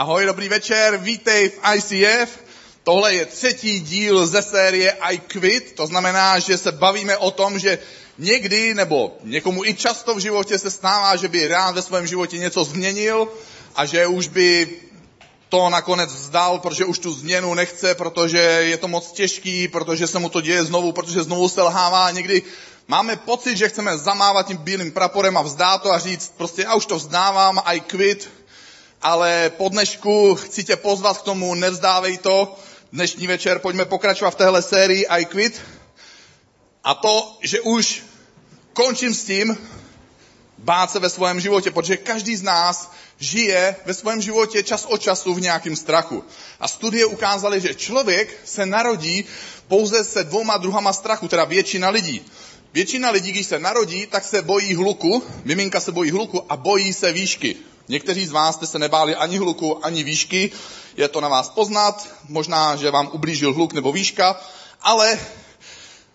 Ahoj, 0.00 0.26
dobrý 0.26 0.48
večer, 0.48 0.96
vítej 0.96 1.48
v 1.48 1.60
ICF. 1.76 2.38
Tohle 2.84 3.14
je 3.14 3.26
třetí 3.26 3.80
díl 3.80 4.26
ze 4.26 4.42
série 4.42 4.92
I 4.92 5.18
Quit, 5.18 5.72
to 5.76 5.86
znamená, 5.86 6.38
že 6.38 6.58
se 6.58 6.72
bavíme 6.72 7.16
o 7.16 7.30
tom, 7.30 7.58
že 7.58 7.78
někdy 8.18 8.74
nebo 8.74 9.16
někomu 9.24 9.64
i 9.64 9.74
často 9.74 10.14
v 10.14 10.18
životě 10.18 10.58
se 10.58 10.70
stává, 10.70 11.16
že 11.16 11.28
by 11.28 11.48
rád 11.48 11.74
ve 11.74 11.82
svém 11.82 12.06
životě 12.06 12.38
něco 12.38 12.64
změnil 12.64 13.28
a 13.76 13.86
že 13.86 14.06
už 14.06 14.28
by 14.28 14.68
to 15.48 15.68
nakonec 15.68 16.14
vzdal, 16.14 16.58
protože 16.58 16.84
už 16.84 16.98
tu 16.98 17.12
změnu 17.12 17.54
nechce, 17.54 17.94
protože 17.94 18.38
je 18.40 18.76
to 18.76 18.88
moc 18.88 19.12
těžký, 19.12 19.68
protože 19.68 20.06
se 20.06 20.18
mu 20.18 20.28
to 20.28 20.40
děje 20.40 20.64
znovu, 20.64 20.92
protože 20.92 21.22
znovu 21.22 21.48
selhává. 21.48 22.10
Někdy 22.10 22.42
máme 22.88 23.16
pocit, 23.16 23.56
že 23.56 23.68
chceme 23.68 23.98
zamávat 23.98 24.46
tím 24.46 24.56
bílým 24.56 24.92
praporem 24.92 25.36
a 25.36 25.42
vzdát 25.42 25.82
to 25.82 25.92
a 25.92 25.98
říct, 25.98 26.32
prostě 26.36 26.62
já 26.62 26.74
už 26.74 26.86
to 26.86 26.96
vzdávám, 26.96 27.62
I 27.64 27.80
quit, 27.80 28.39
ale 29.02 29.50
po 29.56 29.68
dnešku 29.68 30.34
chci 30.34 30.64
tě 30.64 30.76
pozvat 30.76 31.18
k 31.18 31.22
tomu, 31.22 31.54
nevzdávej 31.54 32.18
to. 32.18 32.56
Dnešní 32.92 33.26
večer 33.26 33.58
pojďme 33.58 33.84
pokračovat 33.84 34.30
v 34.30 34.34
téhle 34.34 34.62
sérii 34.62 35.06
I 35.06 35.24
quit. 35.24 35.60
A 36.84 36.94
to, 36.94 37.38
že 37.42 37.60
už 37.60 38.02
končím 38.72 39.14
s 39.14 39.24
tím, 39.24 39.58
bát 40.58 40.90
se 40.90 40.98
ve 40.98 41.08
svém 41.08 41.40
životě, 41.40 41.70
protože 41.70 41.96
každý 41.96 42.36
z 42.36 42.42
nás 42.42 42.90
žije 43.18 43.76
ve 43.86 43.94
svém 43.94 44.22
životě 44.22 44.62
čas 44.62 44.84
od 44.84 45.02
času 45.02 45.34
v 45.34 45.40
nějakém 45.40 45.76
strachu. 45.76 46.24
A 46.60 46.68
studie 46.68 47.06
ukázaly, 47.06 47.60
že 47.60 47.74
člověk 47.74 48.40
se 48.44 48.66
narodí 48.66 49.24
pouze 49.68 50.04
se 50.04 50.24
dvouma 50.24 50.56
druhama 50.56 50.92
strachu, 50.92 51.28
teda 51.28 51.44
většina 51.44 51.88
lidí. 51.88 52.26
Většina 52.72 53.10
lidí, 53.10 53.32
když 53.32 53.46
se 53.46 53.58
narodí, 53.58 54.06
tak 54.06 54.24
se 54.24 54.42
bojí 54.42 54.74
hluku, 54.74 55.22
miminka 55.44 55.80
se 55.80 55.92
bojí 55.92 56.10
hluku 56.10 56.52
a 56.52 56.56
bojí 56.56 56.92
se 56.92 57.12
výšky. 57.12 57.56
Někteří 57.90 58.26
z 58.26 58.30
vás 58.30 58.54
jste 58.54 58.66
se 58.66 58.78
nebáli 58.78 59.14
ani 59.16 59.38
hluku, 59.38 59.86
ani 59.86 60.02
výšky, 60.02 60.50
je 60.96 61.08
to 61.08 61.20
na 61.20 61.28
vás 61.28 61.48
poznat, 61.48 62.08
možná, 62.28 62.76
že 62.76 62.90
vám 62.90 63.10
ublížil 63.12 63.54
hluk 63.54 63.72
nebo 63.72 63.92
výška, 63.92 64.40
ale 64.82 65.18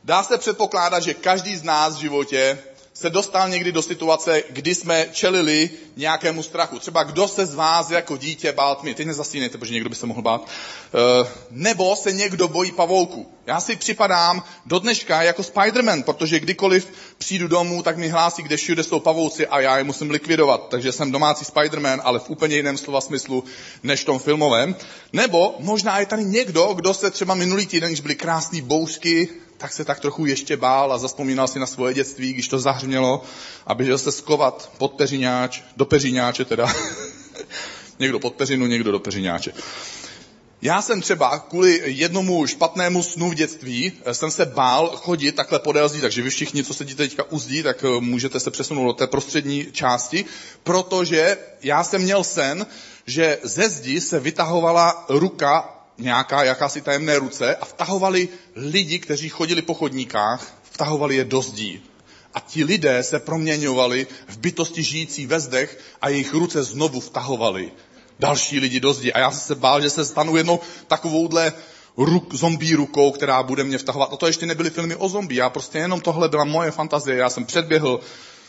dá 0.04 0.24
se 0.24 0.38
předpokládat, 0.38 1.04
že 1.04 1.14
každý 1.14 1.56
z 1.56 1.64
nás 1.64 1.96
v 1.96 2.00
životě 2.00 2.60
se 2.96 3.10
dostal 3.10 3.50
někdy 3.50 3.72
do 3.72 3.82
situace, 3.82 4.44
kdy 4.50 4.76
jsme 4.76 5.08
čelili 5.12 5.70
nějakému 5.98 6.44
strachu. 6.44 6.80
Třeba 6.80 7.04
kdo 7.04 7.28
se 7.28 7.46
z 7.46 7.56
vás 7.56 7.90
jako 7.90 8.18
dítě 8.18 8.52
bál 8.52 8.76
tmy. 8.76 8.94
Teď 8.94 9.08
nezasínejte, 9.08 9.58
protože 9.58 9.74
někdo 9.74 9.90
by 9.90 9.96
se 9.96 10.06
mohl 10.06 10.22
bát. 10.22 10.48
E, 10.48 11.28
nebo 11.52 11.96
se 11.96 12.12
někdo 12.12 12.48
bojí 12.48 12.72
pavouku. 12.72 13.32
Já 13.46 13.62
si 13.62 13.76
připadám 13.76 14.44
do 14.66 14.80
dneška 14.80 15.22
jako 15.22 15.42
Spider-Man, 15.42 16.04
protože 16.04 16.40
kdykoliv 16.40 16.88
přijdu 17.18 17.48
domů, 17.48 17.84
tak 17.84 17.98
mi 17.98 18.10
hlásí, 18.10 18.44
kde 18.44 18.58
všude 18.58 18.84
jsou 18.84 19.00
pavouci 19.00 19.48
a 19.48 19.60
já 19.60 19.78
je 19.78 19.84
musím 19.84 20.10
likvidovat. 20.10 20.68
Takže 20.70 20.92
jsem 20.92 21.12
domácí 21.12 21.46
Spider-Man, 21.46 22.02
ale 22.04 22.20
v 22.20 22.30
úplně 22.30 22.56
jiném 22.56 22.78
slova 22.78 23.02
smyslu 23.02 23.44
než 23.84 24.04
tom 24.04 24.20
filmovém. 24.20 24.76
Nebo 25.14 25.56
možná 25.60 26.00
je 26.00 26.06
tady 26.06 26.24
někdo, 26.24 26.74
kdo 26.74 26.94
se 26.94 27.12
třeba 27.12 27.36
minulý 27.36 27.66
týden, 27.66 27.90
když 27.90 28.02
byly 28.02 28.16
krásné 28.16 28.62
bouřky, 28.62 29.30
tak 29.58 29.74
se 29.74 29.86
tak 29.86 30.00
trochu 30.00 30.26
ještě 30.26 30.58
bál 30.58 30.94
a 30.94 30.98
zaspomínal 30.98 31.48
si 31.48 31.60
na 31.60 31.66
svoje 31.66 31.94
dětství, 31.94 32.34
když 32.34 32.48
to 32.48 32.60
zahřmělo 32.60 33.24
a 33.68 33.76
běžel 33.76 33.98
se 33.98 34.12
skovat 34.12 34.72
pod 34.78 34.94
peřiňáč, 34.94 35.62
do 35.78 35.86
peřiňáče 35.86 36.46
teda. 36.46 36.74
někdo 38.00 38.20
pod 38.20 38.36
peřinu, 38.36 38.66
někdo 38.66 38.92
do 38.92 39.00
peřiňáče. 39.00 39.54
Já 40.62 40.82
jsem 40.82 41.02
třeba 41.02 41.40
kvůli 41.40 41.82
jednomu 41.86 42.48
špatnému 42.48 43.04
snu 43.04 43.30
v 43.30 43.34
dětství 43.34 43.92
eh, 44.06 44.14
jsem 44.14 44.32
se 44.32 44.46
bál 44.46 44.92
chodit 44.96 45.32
takhle 45.32 45.60
podél 45.60 45.90
zdí, 45.90 46.02
takže 46.02 46.22
vy 46.22 46.30
všichni, 46.30 46.64
co 46.64 46.74
sedíte 46.74 47.04
teďka 47.04 47.24
u 47.24 47.40
zdí, 47.40 47.64
tak 47.64 47.84
eh, 47.84 48.00
můžete 48.00 48.40
se 48.40 48.52
přesunout 48.52 48.86
do 48.86 48.94
té 48.94 49.08
prostřední 49.08 49.68
části, 49.72 50.26
protože 50.64 51.38
já 51.64 51.84
jsem 51.84 52.02
měl 52.02 52.24
sen, 52.24 52.66
že 53.06 53.38
ze 53.44 53.70
zdi 53.70 54.02
se 54.02 54.20
vytahovala 54.20 55.06
ruka 55.10 55.75
nějaká 55.98 56.44
jakási 56.44 56.82
tajemné 56.82 57.20
ruce 57.20 57.56
a 57.56 57.66
vtahovali 57.66 58.30
lidi, 58.56 59.00
kteří 59.00 59.30
chodili 59.30 59.62
po 59.62 59.74
chodníkách, 59.74 60.54
vtahovali 60.72 61.16
je 61.16 61.26
do 61.26 61.42
zdí. 61.42 61.84
A 62.34 62.40
ti 62.40 62.64
lidé 62.64 63.04
se 63.04 63.20
proměňovali 63.20 64.08
v 64.28 64.38
bytosti 64.38 64.84
žijící 64.84 65.26
ve 65.26 65.40
zdech 65.40 65.80
a 66.02 66.10
jejich 66.10 66.34
ruce 66.34 66.64
znovu 66.64 67.00
vtahovali 67.00 67.72
další 68.20 68.60
lidi 68.60 68.80
do 68.80 68.94
zdi. 68.94 69.14
A 69.14 69.20
já 69.20 69.32
se 69.32 69.56
bál, 69.56 69.82
že 69.82 69.90
se 69.90 70.06
stanu 70.06 70.36
jednou 70.36 70.60
takovouhle 70.88 71.54
ruk, 71.98 72.34
zombie 72.34 72.76
rukou, 72.76 73.12
která 73.12 73.44
bude 73.44 73.64
mě 73.64 73.78
vtahovat. 73.78 74.14
A 74.14 74.18
to 74.18 74.28
ještě 74.28 74.46
nebyly 74.46 74.70
filmy 74.70 74.96
o 74.96 75.10
zombie. 75.10 75.40
Já 75.40 75.50
prostě 75.50 75.78
jenom 75.78 76.02
tohle 76.02 76.30
byla 76.30 76.44
moje 76.44 76.72
fantazie. 76.72 77.18
Já 77.18 77.30
jsem 77.30 77.46
předběhl 77.46 78.00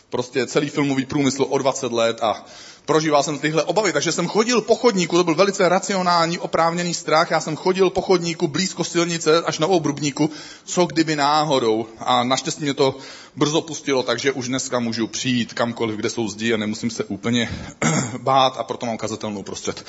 prostě 0.09 0.47
celý 0.47 0.69
filmový 0.69 1.05
průmysl 1.05 1.45
o 1.49 1.57
20 1.57 1.91
let 1.91 2.23
a 2.23 2.45
prožíval 2.87 3.23
jsem 3.23 3.39
tyhle 3.39 3.63
obavy, 3.63 3.93
takže 3.93 4.11
jsem 4.11 4.27
chodil 4.27 4.61
po 4.61 4.75
chodníku, 4.75 5.17
to 5.17 5.23
byl 5.23 5.35
velice 5.35 5.69
racionální, 5.69 6.39
oprávněný 6.39 6.93
strach, 6.93 7.31
já 7.31 7.39
jsem 7.39 7.55
chodil 7.55 7.89
po 7.89 8.01
chodníku 8.01 8.47
blízko 8.47 8.83
silnice 8.83 9.41
až 9.41 9.59
na 9.59 9.67
obrubníku, 9.67 10.29
co 10.63 10.85
kdyby 10.85 11.15
náhodou. 11.15 11.85
A 11.99 12.23
naštěstí 12.23 12.63
mě 12.63 12.73
to 12.73 12.95
brzo 13.35 13.61
pustilo, 13.61 14.03
takže 14.03 14.31
už 14.31 14.47
dneska 14.47 14.79
můžu 14.79 15.07
přijít 15.07 15.53
kamkoliv, 15.53 15.95
kde 15.95 16.09
jsou 16.09 16.27
zdi 16.27 16.53
a 16.53 16.57
nemusím 16.57 16.89
se 16.89 17.03
úplně 17.03 17.49
bát 18.17 18.57
a 18.57 18.63
proto 18.63 18.85
mám 18.85 18.97
kazatelnou 18.97 19.43
prostřed. 19.43 19.85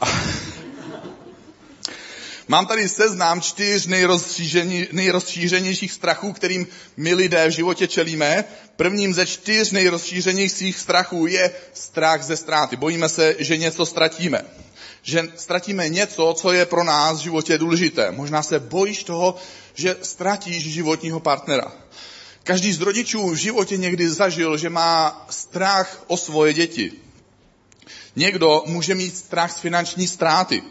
A 0.00 0.06
Mám 2.48 2.66
tady 2.66 2.88
seznám 2.88 3.40
čtyř 3.40 3.86
nejrozšířenějších 4.92 5.92
strachů, 5.92 6.32
kterým 6.32 6.66
my 6.96 7.14
lidé 7.14 7.48
v 7.48 7.50
životě 7.50 7.88
čelíme. 7.88 8.44
Prvním 8.76 9.14
ze 9.14 9.26
čtyř 9.26 9.70
nejrozšířenějších 9.70 10.78
strachů 10.78 11.26
je 11.26 11.50
strach 11.74 12.22
ze 12.22 12.36
ztráty. 12.36 12.76
Bojíme 12.76 13.08
se, 13.08 13.36
že 13.38 13.56
něco 13.56 13.86
ztratíme. 13.86 14.44
Že 15.02 15.28
ztratíme 15.36 15.88
něco, 15.88 16.34
co 16.38 16.52
je 16.52 16.66
pro 16.66 16.84
nás 16.84 17.18
v 17.18 17.22
životě 17.22 17.58
důležité. 17.58 18.10
Možná 18.10 18.42
se 18.42 18.58
bojíš 18.60 19.04
toho, 19.04 19.36
že 19.74 19.96
ztratíš 20.02 20.72
životního 20.72 21.20
partnera. 21.20 21.72
Každý 22.44 22.72
z 22.72 22.80
rodičů 22.80 23.30
v 23.30 23.34
životě 23.34 23.76
někdy 23.76 24.10
zažil, 24.10 24.56
že 24.56 24.70
má 24.70 25.26
strach 25.30 26.04
o 26.06 26.16
svoje 26.16 26.52
děti. 26.54 26.92
Někdo 28.16 28.62
může 28.66 28.94
mít 28.94 29.16
strach 29.16 29.52
z 29.52 29.58
finanční 29.58 30.08
ztráty. 30.08 30.62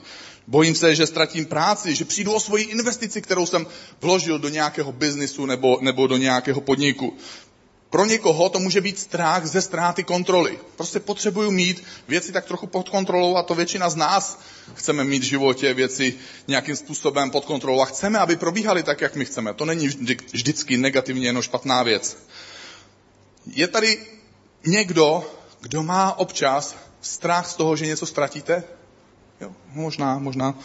Bojím 0.51 0.75
se, 0.75 0.95
že 0.95 1.07
ztratím 1.07 1.45
práci, 1.45 1.95
že 1.95 2.05
přijdu 2.05 2.33
o 2.33 2.39
svoji 2.39 2.63
investici, 2.63 3.21
kterou 3.21 3.45
jsem 3.45 3.67
vložil 4.01 4.39
do 4.39 4.49
nějakého 4.49 4.91
biznisu 4.91 5.45
nebo, 5.45 5.77
nebo 5.81 6.07
do 6.07 6.17
nějakého 6.17 6.61
podniku. 6.61 7.17
Pro 7.89 8.05
někoho 8.05 8.49
to 8.49 8.59
může 8.59 8.81
být 8.81 8.99
strach 8.99 9.45
ze 9.45 9.61
ztráty 9.61 10.03
kontroly. 10.03 10.59
Prostě 10.75 10.99
potřebuju 10.99 11.51
mít 11.51 11.83
věci 12.07 12.31
tak 12.31 12.45
trochu 12.45 12.67
pod 12.67 12.89
kontrolou 12.89 13.35
a 13.35 13.43
to 13.43 13.55
většina 13.55 13.89
z 13.89 13.95
nás 13.95 14.39
chceme 14.75 15.03
mít 15.03 15.19
v 15.19 15.25
životě 15.25 15.73
věci 15.73 16.13
nějakým 16.47 16.75
způsobem 16.75 17.31
pod 17.31 17.45
kontrolou 17.45 17.81
a 17.81 17.85
chceme, 17.85 18.19
aby 18.19 18.35
probíhaly 18.35 18.83
tak, 18.83 19.01
jak 19.01 19.15
my 19.15 19.25
chceme. 19.25 19.53
To 19.53 19.65
není 19.65 19.87
vždycky 20.33 20.77
negativně 20.77 21.27
jenom 21.27 21.43
špatná 21.43 21.83
věc. 21.83 22.17
Je 23.45 23.67
tady 23.67 23.97
někdo, 24.65 25.31
kdo 25.61 25.83
má 25.83 26.17
občas 26.19 26.75
strach 27.01 27.47
z 27.47 27.55
toho, 27.55 27.75
že 27.75 27.85
něco 27.85 28.05
ztratíte? 28.05 28.63
Jo, 29.41 29.51
možná, 29.73 30.19
možná. 30.19 30.55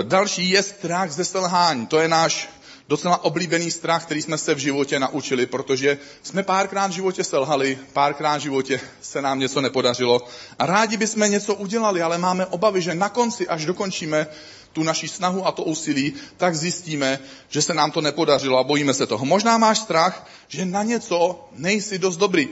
E, 0.00 0.02
další 0.02 0.50
je 0.50 0.62
strach 0.62 1.10
ze 1.10 1.24
selhání. 1.24 1.86
To 1.86 1.98
je 1.98 2.08
náš 2.08 2.48
docela 2.88 3.24
oblíbený 3.24 3.70
strach, 3.70 4.04
který 4.04 4.22
jsme 4.22 4.38
se 4.38 4.54
v 4.54 4.58
životě 4.58 4.98
naučili, 4.98 5.46
protože 5.46 5.98
jsme 6.22 6.42
párkrát 6.42 6.86
v 6.86 6.90
životě 6.90 7.24
selhali, 7.24 7.78
párkrát 7.92 8.36
v 8.36 8.40
životě 8.40 8.80
se 9.00 9.22
nám 9.22 9.38
něco 9.38 9.60
nepodařilo 9.60 10.20
a 10.58 10.66
rádi 10.66 10.96
bychom 10.96 11.30
něco 11.30 11.54
udělali, 11.54 12.02
ale 12.02 12.18
máme 12.18 12.46
obavy, 12.46 12.82
že 12.82 12.94
na 12.94 13.08
konci, 13.08 13.48
až 13.48 13.64
dokončíme 13.64 14.26
tu 14.72 14.82
naši 14.82 15.08
snahu 15.08 15.46
a 15.46 15.52
to 15.52 15.62
úsilí, 15.62 16.14
tak 16.36 16.56
zjistíme, 16.56 17.18
že 17.48 17.62
se 17.62 17.74
nám 17.74 17.90
to 17.90 18.00
nepodařilo 18.00 18.58
a 18.58 18.64
bojíme 18.64 18.94
se 18.94 19.06
toho. 19.06 19.24
Možná 19.24 19.58
máš 19.58 19.78
strach, 19.78 20.26
že 20.48 20.64
na 20.64 20.82
něco 20.82 21.48
nejsi 21.52 21.98
dost 21.98 22.16
dobrý. 22.16 22.48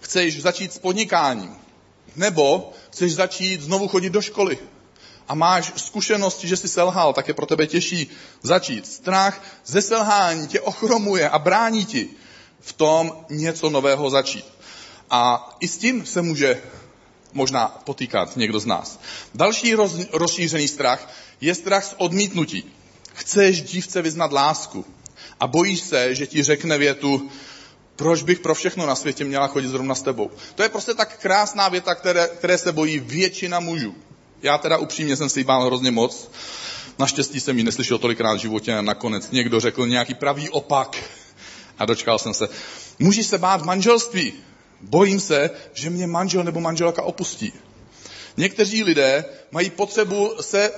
Chceš 0.00 0.42
začít 0.42 0.72
s 0.72 0.78
podnikáním, 0.78 1.56
nebo 2.16 2.72
chceš 2.90 3.14
začít 3.14 3.62
znovu 3.62 3.88
chodit 3.88 4.10
do 4.10 4.22
školy 4.22 4.58
a 5.30 5.34
máš 5.34 5.72
zkušenosti, 5.76 6.48
že 6.48 6.56
jsi 6.56 6.68
selhal, 6.68 7.12
tak 7.12 7.28
je 7.28 7.34
pro 7.34 7.46
tebe 7.46 7.66
těžší 7.66 8.10
začít. 8.42 8.86
Strach 8.86 9.42
ze 9.66 9.82
selhání 9.82 10.48
tě 10.48 10.60
ochromuje 10.60 11.28
a 11.28 11.38
brání 11.38 11.84
ti 11.84 12.08
v 12.60 12.72
tom 12.72 13.24
něco 13.30 13.70
nového 13.70 14.10
začít. 14.10 14.44
A 15.10 15.50
i 15.60 15.68
s 15.68 15.78
tím 15.78 16.06
se 16.06 16.22
může 16.22 16.62
možná 17.32 17.68
potýkat 17.68 18.36
někdo 18.36 18.60
z 18.60 18.66
nás. 18.66 19.00
Další 19.34 19.74
roz, 19.74 19.92
rozšířený 20.12 20.68
strach 20.68 21.12
je 21.40 21.54
strach 21.54 21.84
z 21.84 21.94
odmítnutí. 21.96 22.64
Chceš 23.14 23.62
dívce 23.62 24.02
vyznat 24.02 24.32
lásku 24.32 24.84
a 25.40 25.46
bojíš 25.46 25.80
se, 25.80 26.14
že 26.14 26.26
ti 26.26 26.42
řekne 26.42 26.78
větu, 26.78 27.30
proč 28.00 28.22
bych 28.22 28.40
pro 28.40 28.54
všechno 28.54 28.86
na 28.86 28.94
světě 28.94 29.24
měla 29.24 29.46
chodit 29.46 29.68
zrovna 29.68 29.94
s 29.94 30.02
tebou? 30.02 30.30
To 30.54 30.62
je 30.62 30.68
prostě 30.68 30.94
tak 30.94 31.18
krásná 31.18 31.68
věta, 31.68 31.94
které, 31.94 32.28
které 32.28 32.58
se 32.58 32.72
bojí 32.72 32.98
většina 32.98 33.60
mužů. 33.60 33.94
Já 34.42 34.58
teda 34.58 34.78
upřímně 34.78 35.16
jsem 35.16 35.28
si 35.28 35.44
bál 35.44 35.66
hrozně 35.66 35.90
moc. 35.90 36.30
Naštěstí 36.98 37.40
jsem 37.40 37.58
ji 37.58 37.64
neslyšel 37.64 37.98
tolikrát 37.98 38.34
v 38.34 38.40
životě 38.40 38.74
a 38.74 38.82
nakonec 38.82 39.30
někdo 39.30 39.60
řekl 39.60 39.86
nějaký 39.86 40.14
pravý 40.14 40.48
opak. 40.48 40.96
A 41.78 41.84
dočkal 41.84 42.18
jsem 42.18 42.34
se. 42.34 42.48
Můžeš 42.98 43.26
se 43.26 43.38
bát 43.38 43.62
manželství. 43.62 44.32
Bojím 44.80 45.20
se, 45.20 45.50
že 45.72 45.90
mě 45.90 46.06
manžel 46.06 46.44
nebo 46.44 46.60
manželka 46.60 47.02
opustí. 47.02 47.52
Někteří 48.36 48.82
lidé 48.82 49.24
mají 49.50 49.70
potřebu 49.70 50.32
se 50.40 50.72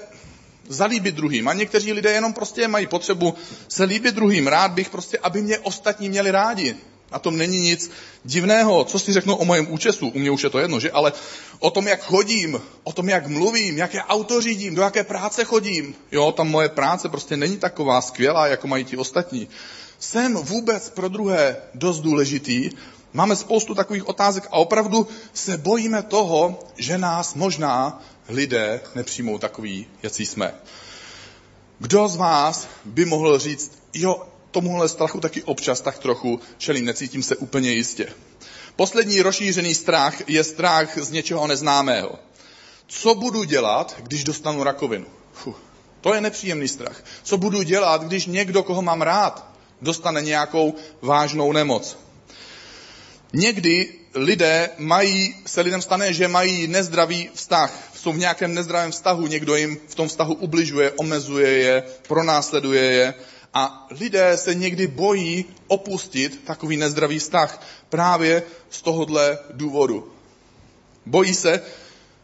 zalíbit 0.68 1.14
druhým 1.14 1.48
a 1.48 1.52
někteří 1.52 1.92
lidé 1.92 2.12
jenom 2.12 2.32
prostě 2.32 2.68
mají 2.68 2.86
potřebu 2.86 3.34
se 3.68 3.84
líbit 3.84 4.14
druhým. 4.14 4.46
Rád 4.46 4.72
bych 4.72 4.90
prostě, 4.90 5.18
aby 5.18 5.42
mě 5.42 5.58
ostatní 5.58 6.08
měli 6.08 6.30
rádi. 6.30 6.76
Na 7.12 7.18
tom 7.18 7.36
není 7.36 7.60
nic 7.60 7.90
divného. 8.24 8.84
Co 8.84 8.98
si 8.98 9.12
řeknu 9.12 9.36
o 9.36 9.44
mojem 9.44 9.72
účesu? 9.72 10.08
U 10.08 10.18
mě 10.18 10.30
už 10.30 10.42
je 10.42 10.50
to 10.50 10.58
jedno, 10.58 10.80
že? 10.80 10.90
Ale 10.90 11.12
o 11.58 11.70
tom, 11.70 11.86
jak 11.86 12.02
chodím, 12.02 12.60
o 12.84 12.92
tom, 12.92 13.08
jak 13.08 13.26
mluvím, 13.26 13.78
jaké 13.78 14.02
auto 14.02 14.40
řídím, 14.40 14.74
do 14.74 14.82
jaké 14.82 15.04
práce 15.04 15.44
chodím. 15.44 15.94
Jo, 16.12 16.32
tam 16.32 16.48
moje 16.48 16.68
práce 16.68 17.08
prostě 17.08 17.36
není 17.36 17.56
taková 17.56 18.00
skvělá, 18.00 18.46
jako 18.46 18.68
mají 18.68 18.84
ti 18.84 18.96
ostatní. 18.96 19.48
Jsem 19.98 20.34
vůbec 20.34 20.90
pro 20.90 21.08
druhé 21.08 21.56
dost 21.74 22.00
důležitý. 22.00 22.70
Máme 23.12 23.36
spoustu 23.36 23.74
takových 23.74 24.08
otázek 24.08 24.46
a 24.50 24.52
opravdu 24.52 25.08
se 25.32 25.56
bojíme 25.56 26.02
toho, 26.02 26.58
že 26.76 26.98
nás 26.98 27.34
možná 27.34 28.02
lidé 28.28 28.80
nepřijmou 28.94 29.38
takový, 29.38 29.86
jaký 30.02 30.26
jsme. 30.26 30.54
Kdo 31.78 32.08
z 32.08 32.16
vás 32.16 32.68
by 32.84 33.04
mohl 33.04 33.38
říct, 33.38 33.72
jo, 33.94 34.26
tomuhle 34.52 34.88
strachu 34.88 35.20
taky 35.20 35.42
občas 35.42 35.80
tak 35.80 35.98
trochu 35.98 36.40
čelím, 36.58 36.84
necítím 36.84 37.22
se 37.22 37.36
úplně 37.36 37.70
jistě. 37.70 38.08
Poslední 38.76 39.22
rozšířený 39.22 39.74
strach 39.74 40.28
je 40.28 40.44
strach 40.44 40.98
z 40.98 41.10
něčeho 41.10 41.46
neznámého. 41.46 42.18
Co 42.86 43.14
budu 43.14 43.44
dělat, 43.44 43.96
když 44.02 44.24
dostanu 44.24 44.62
rakovinu? 44.62 45.06
Fuh, 45.32 45.62
to 46.00 46.14
je 46.14 46.20
nepříjemný 46.20 46.68
strach. 46.68 47.04
Co 47.22 47.38
budu 47.38 47.62
dělat, 47.62 48.02
když 48.02 48.26
někdo, 48.26 48.62
koho 48.62 48.82
mám 48.82 49.02
rád, 49.02 49.52
dostane 49.82 50.22
nějakou 50.22 50.74
vážnou 51.02 51.52
nemoc? 51.52 51.98
Někdy 53.32 53.94
lidé 54.14 54.70
mají, 54.78 55.34
se 55.46 55.60
lidem 55.60 55.82
stane, 55.82 56.12
že 56.12 56.28
mají 56.28 56.66
nezdravý 56.66 57.30
vztah. 57.34 57.90
Jsou 57.94 58.12
v 58.12 58.18
nějakém 58.18 58.54
nezdravém 58.54 58.92
vztahu, 58.92 59.26
někdo 59.26 59.56
jim 59.56 59.78
v 59.88 59.94
tom 59.94 60.08
vztahu 60.08 60.34
ubližuje, 60.34 60.92
omezuje 60.92 61.50
je, 61.50 61.82
pronásleduje 62.08 62.82
je 62.92 63.14
a 63.54 63.86
lidé 63.90 64.36
se 64.36 64.54
někdy 64.54 64.86
bojí 64.86 65.44
opustit 65.66 66.44
takový 66.44 66.76
nezdravý 66.76 67.18
vztah 67.18 67.66
právě 67.88 68.42
z 68.70 68.82
tohohle 68.82 69.38
důvodu. 69.50 70.12
Bojí 71.06 71.34
se 71.34 71.62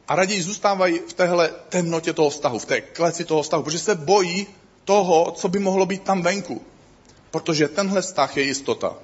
a 0.09 0.15
raději 0.15 0.43
zůstávají 0.43 0.99
v 1.09 1.13
téhle 1.13 1.51
temnotě 1.69 2.13
toho 2.13 2.31
vztahu, 2.31 2.59
v 2.59 2.67
té 2.67 2.81
kleci 2.81 3.25
toho 3.25 3.43
vztahu, 3.43 3.63
protože 3.63 3.79
se 3.79 3.95
bojí 3.95 4.47
toho, 4.85 5.31
co 5.37 5.49
by 5.49 5.59
mohlo 5.59 5.87
být 5.87 6.03
tam 6.03 6.23
venku. 6.23 6.63
Protože 7.31 7.69
tenhle 7.69 8.03
vztah 8.03 8.37
je 8.37 8.43
jistota. 8.43 8.95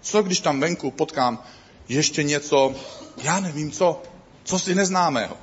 Co 0.00 0.22
když 0.22 0.40
tam 0.40 0.60
venku 0.60 0.90
potkám 0.90 1.44
ještě 1.88 2.22
něco, 2.22 2.74
já 3.16 3.40
nevím 3.40 3.70
co, 3.70 4.02
co 4.44 4.58
si 4.58 4.74
neznámého. 4.74 5.36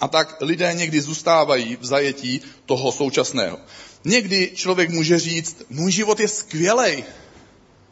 A 0.00 0.08
tak 0.08 0.36
lidé 0.40 0.72
někdy 0.74 1.00
zůstávají 1.00 1.76
v 1.76 1.84
zajetí 1.84 2.40
toho 2.66 2.92
současného. 2.92 3.58
Někdy 4.04 4.50
člověk 4.54 4.90
může 4.90 5.18
říct, 5.18 5.62
můj 5.70 5.92
život 5.92 6.20
je 6.20 6.28
skvělej. 6.28 7.04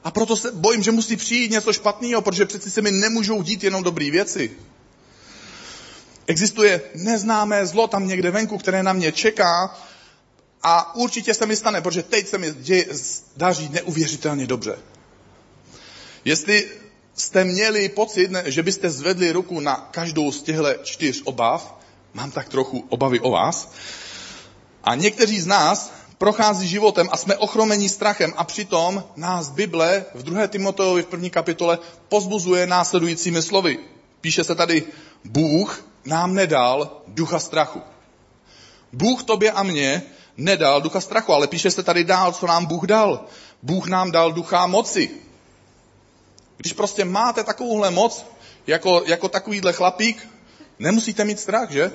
A 0.05 0.11
proto 0.11 0.37
se 0.37 0.53
bojím, 0.53 0.83
že 0.83 0.91
musí 0.91 1.17
přijít 1.17 1.51
něco 1.51 1.73
špatného, 1.73 2.23
protože 2.23 2.47
přeci 2.47 2.71
se 2.71 2.83
mi 2.83 2.91
nemůžou 2.91 3.43
dít 3.43 3.65
jenom 3.65 3.83
dobré 3.83 4.11
věci. 4.11 4.51
Existuje 6.27 6.81
neznámé 6.95 7.67
zlo 7.67 7.89
tam 7.89 8.09
někde 8.09 8.31
venku, 8.31 8.59
které 8.59 8.83
na 8.83 8.93
mě 8.93 9.13
čeká 9.13 9.79
a 10.63 10.95
určitě 10.95 11.35
se 11.35 11.47
mi 11.47 11.57
stane, 11.57 11.81
protože 11.81 12.03
teď 12.03 12.29
se 12.29 12.39
mi 12.39 12.53
děje, 12.55 12.87
daří 13.37 13.69
neuvěřitelně 13.69 14.47
dobře. 14.47 14.79
Jestli 16.25 16.69
jste 17.15 17.45
měli 17.45 17.89
pocit, 17.89 18.31
že 18.45 18.63
byste 18.63 18.91
zvedli 18.91 19.33
ruku 19.33 19.61
na 19.61 19.89
každou 19.91 20.33
z 20.33 20.43
těchto 20.43 20.75
čtyř 20.83 21.23
obav, 21.25 21.79
mám 22.15 22.31
tak 22.31 22.49
trochu 22.49 22.85
obavy 22.89 23.21
o 23.21 23.31
vás, 23.31 23.73
a 24.85 24.95
někteří 24.95 25.41
z 25.41 25.47
nás 25.47 25.93
prochází 26.23 26.69
životem 26.69 27.09
a 27.13 27.17
jsme 27.17 27.37
ochromení 27.37 27.89
strachem 27.89 28.33
a 28.37 28.45
přitom 28.45 29.05
nás 29.17 29.51
Bible 29.51 30.05
v 30.15 30.23
2. 30.23 30.47
Timoteovi 30.47 31.03
v 31.03 31.07
první 31.07 31.31
kapitole 31.31 31.79
pozbuzuje 32.09 32.67
následujícími 32.67 33.43
slovy. 33.43 33.79
Píše 34.21 34.45
se 34.45 34.55
tady, 34.55 34.83
Bůh 35.25 35.85
nám 36.05 36.35
nedal 36.35 37.03
ducha 37.09 37.39
strachu. 37.39 37.83
Bůh 38.93 39.25
tobě 39.25 39.53
a 39.53 39.63
mně 39.63 40.03
nedal 40.37 40.81
ducha 40.81 41.01
strachu, 41.01 41.33
ale 41.33 41.47
píše 41.47 41.71
se 41.71 41.83
tady 41.83 42.05
dál, 42.05 42.33
co 42.33 42.47
nám 42.47 42.67
Bůh 42.67 42.87
dal. 42.87 43.25
Bůh 43.63 43.89
nám 43.89 44.13
dal 44.13 44.33
ducha 44.33 44.67
moci. 44.67 45.11
Když 46.57 46.73
prostě 46.73 47.05
máte 47.05 47.45
takovouhle 47.45 47.91
moc, 47.91 48.27
jako, 48.67 49.03
jako 49.07 49.29
takovýhle 49.29 49.73
chlapík, 49.73 50.29
nemusíte 50.79 51.25
mít 51.25 51.41
strach, 51.41 51.71
že? 51.71 51.91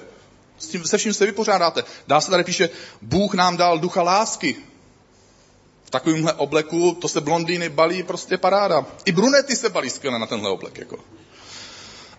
S 0.58 0.68
tím, 0.68 0.86
se 0.86 0.98
vším 0.98 1.14
se 1.14 1.26
vypořádáte. 1.26 1.84
Dá 2.08 2.22
se 2.22 2.32
tady 2.32 2.44
píše, 2.44 2.70
Bůh 3.02 3.34
nám 3.34 3.58
dal 3.58 3.80
ducha 3.80 4.02
lásky. 4.02 4.56
V 5.84 5.90
takovémhle 5.90 6.34
obleku 6.34 6.98
to 7.02 7.08
se 7.08 7.22
blondýny 7.22 7.70
balí 7.70 8.04
prostě 8.04 8.38
paráda. 8.38 8.86
I 9.06 9.12
brunety 9.12 9.56
se 9.56 9.70
balí 9.70 9.90
skvěle 9.90 10.20
na 10.20 10.26
tenhle 10.26 10.50
oblek. 10.50 10.78
Jako. 10.78 10.98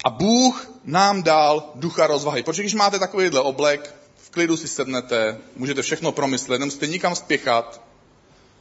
A 0.05 0.11
Bůh 0.11 0.71
nám 0.85 1.23
dal 1.23 1.71
ducha 1.75 2.07
rozvahy. 2.07 2.43
Protože 2.43 2.63
když 2.63 2.75
máte 2.75 2.99
takovýhle 2.99 3.41
oblek, 3.41 3.95
v 4.17 4.31
klidu 4.31 4.57
si 4.57 4.69
sednete, 4.69 5.39
můžete 5.57 5.83
všechno 5.83 6.13
promyslet, 6.13 6.61
nemusíte 6.61 6.87
nikam 6.87 7.15
spěchat, 7.15 7.81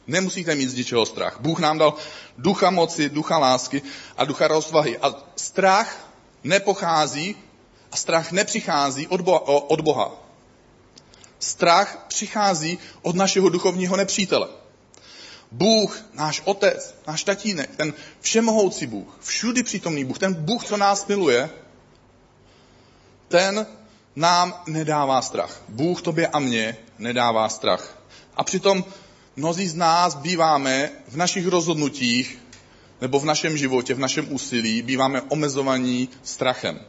nemusíte 0.06 0.54
mít 0.54 0.68
z 0.68 0.74
ničeho 0.74 1.06
strach. 1.06 1.36
Bůh 1.40 1.60
nám 1.60 1.78
dal 1.78 1.94
ducha 2.38 2.70
moci, 2.70 3.08
ducha 3.08 3.38
lásky 3.38 3.82
a 4.16 4.24
ducha 4.24 4.48
rozvahy. 4.48 4.98
A 4.98 5.14
strach 5.36 6.10
nepochází 6.44 7.36
a 7.92 7.96
strach 7.96 8.32
nepřichází 8.32 9.06
od 9.06 9.20
Boha. 9.20 9.40
Od 9.48 9.80
Boha. 9.80 10.12
Strach 11.38 12.04
přichází 12.08 12.78
od 13.02 13.16
našeho 13.16 13.48
duchovního 13.48 13.96
nepřítele. 13.96 14.48
Bůh, 15.52 16.04
náš 16.14 16.42
otec, 16.44 16.94
náš 17.06 17.24
tatínek, 17.24 17.76
ten 17.76 17.92
všemohoucí 18.20 18.86
Bůh, 18.86 19.18
všudy 19.20 19.62
přítomný 19.62 20.04
Bůh, 20.04 20.18
ten 20.18 20.34
Bůh, 20.34 20.64
co 20.64 20.76
nás 20.76 21.06
miluje, 21.06 21.50
ten 23.28 23.66
nám 24.16 24.62
nedává 24.66 25.22
strach. 25.22 25.62
Bůh 25.68 26.02
tobě 26.02 26.26
a 26.26 26.38
mně 26.38 26.76
nedává 26.98 27.48
strach. 27.48 28.02
A 28.36 28.44
přitom 28.44 28.84
mnozí 29.36 29.68
z 29.68 29.74
nás 29.74 30.14
býváme 30.14 30.90
v 31.08 31.16
našich 31.16 31.46
rozhodnutích 31.46 32.38
nebo 33.00 33.20
v 33.20 33.24
našem 33.24 33.56
životě, 33.56 33.94
v 33.94 33.98
našem 33.98 34.32
úsilí, 34.32 34.82
býváme 34.82 35.22
omezovaní 35.22 36.08
strachem. 36.22 36.80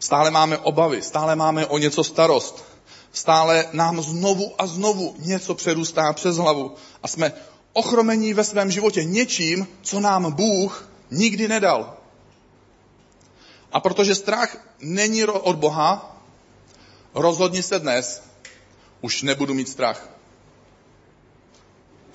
Stále 0.00 0.30
máme 0.30 0.58
obavy, 0.58 1.02
stále 1.02 1.36
máme 1.36 1.66
o 1.66 1.78
něco 1.78 2.04
starost. 2.04 2.64
Stále 3.12 3.68
nám 3.72 4.02
znovu 4.02 4.54
a 4.58 4.66
znovu 4.66 5.14
něco 5.18 5.54
přerůstá 5.54 6.12
přes 6.12 6.36
hlavu 6.36 6.74
a 7.02 7.08
jsme 7.08 7.32
ochromení 7.72 8.34
ve 8.34 8.44
svém 8.44 8.70
životě 8.70 9.04
něčím, 9.04 9.68
co 9.82 10.00
nám 10.00 10.32
Bůh 10.32 10.88
nikdy 11.10 11.48
nedal. 11.48 11.96
A 13.72 13.80
protože 13.80 14.14
strach 14.14 14.56
není 14.80 15.24
od 15.24 15.56
Boha, 15.56 16.16
rozhodni 17.14 17.62
se 17.62 17.78
dnes, 17.78 18.22
už 19.00 19.22
nebudu 19.22 19.54
mít 19.54 19.68
strach. 19.68 20.08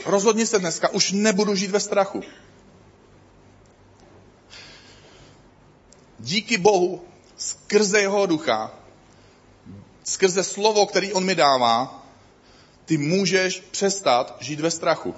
Rozhodni 0.06 0.46
se 0.46 0.60
dneska, 0.60 0.90
už 0.90 1.12
nebudu 1.12 1.56
žít 1.56 1.72
ve 1.72 1.80
strachu. 1.80 2.22
Díky 6.20 6.58
Bohu 6.58 7.02
skrze 7.38 8.02
jeho 8.02 8.26
ducha, 8.26 8.72
skrze 10.04 10.44
slovo, 10.44 10.86
který 10.86 11.14
on 11.14 11.26
mi 11.26 11.36
dává, 11.36 12.06
ty 12.86 12.98
můžeš 12.98 13.60
přestat 13.72 14.38
žít 14.40 14.60
ve 14.60 14.72
strachu. 14.72 15.16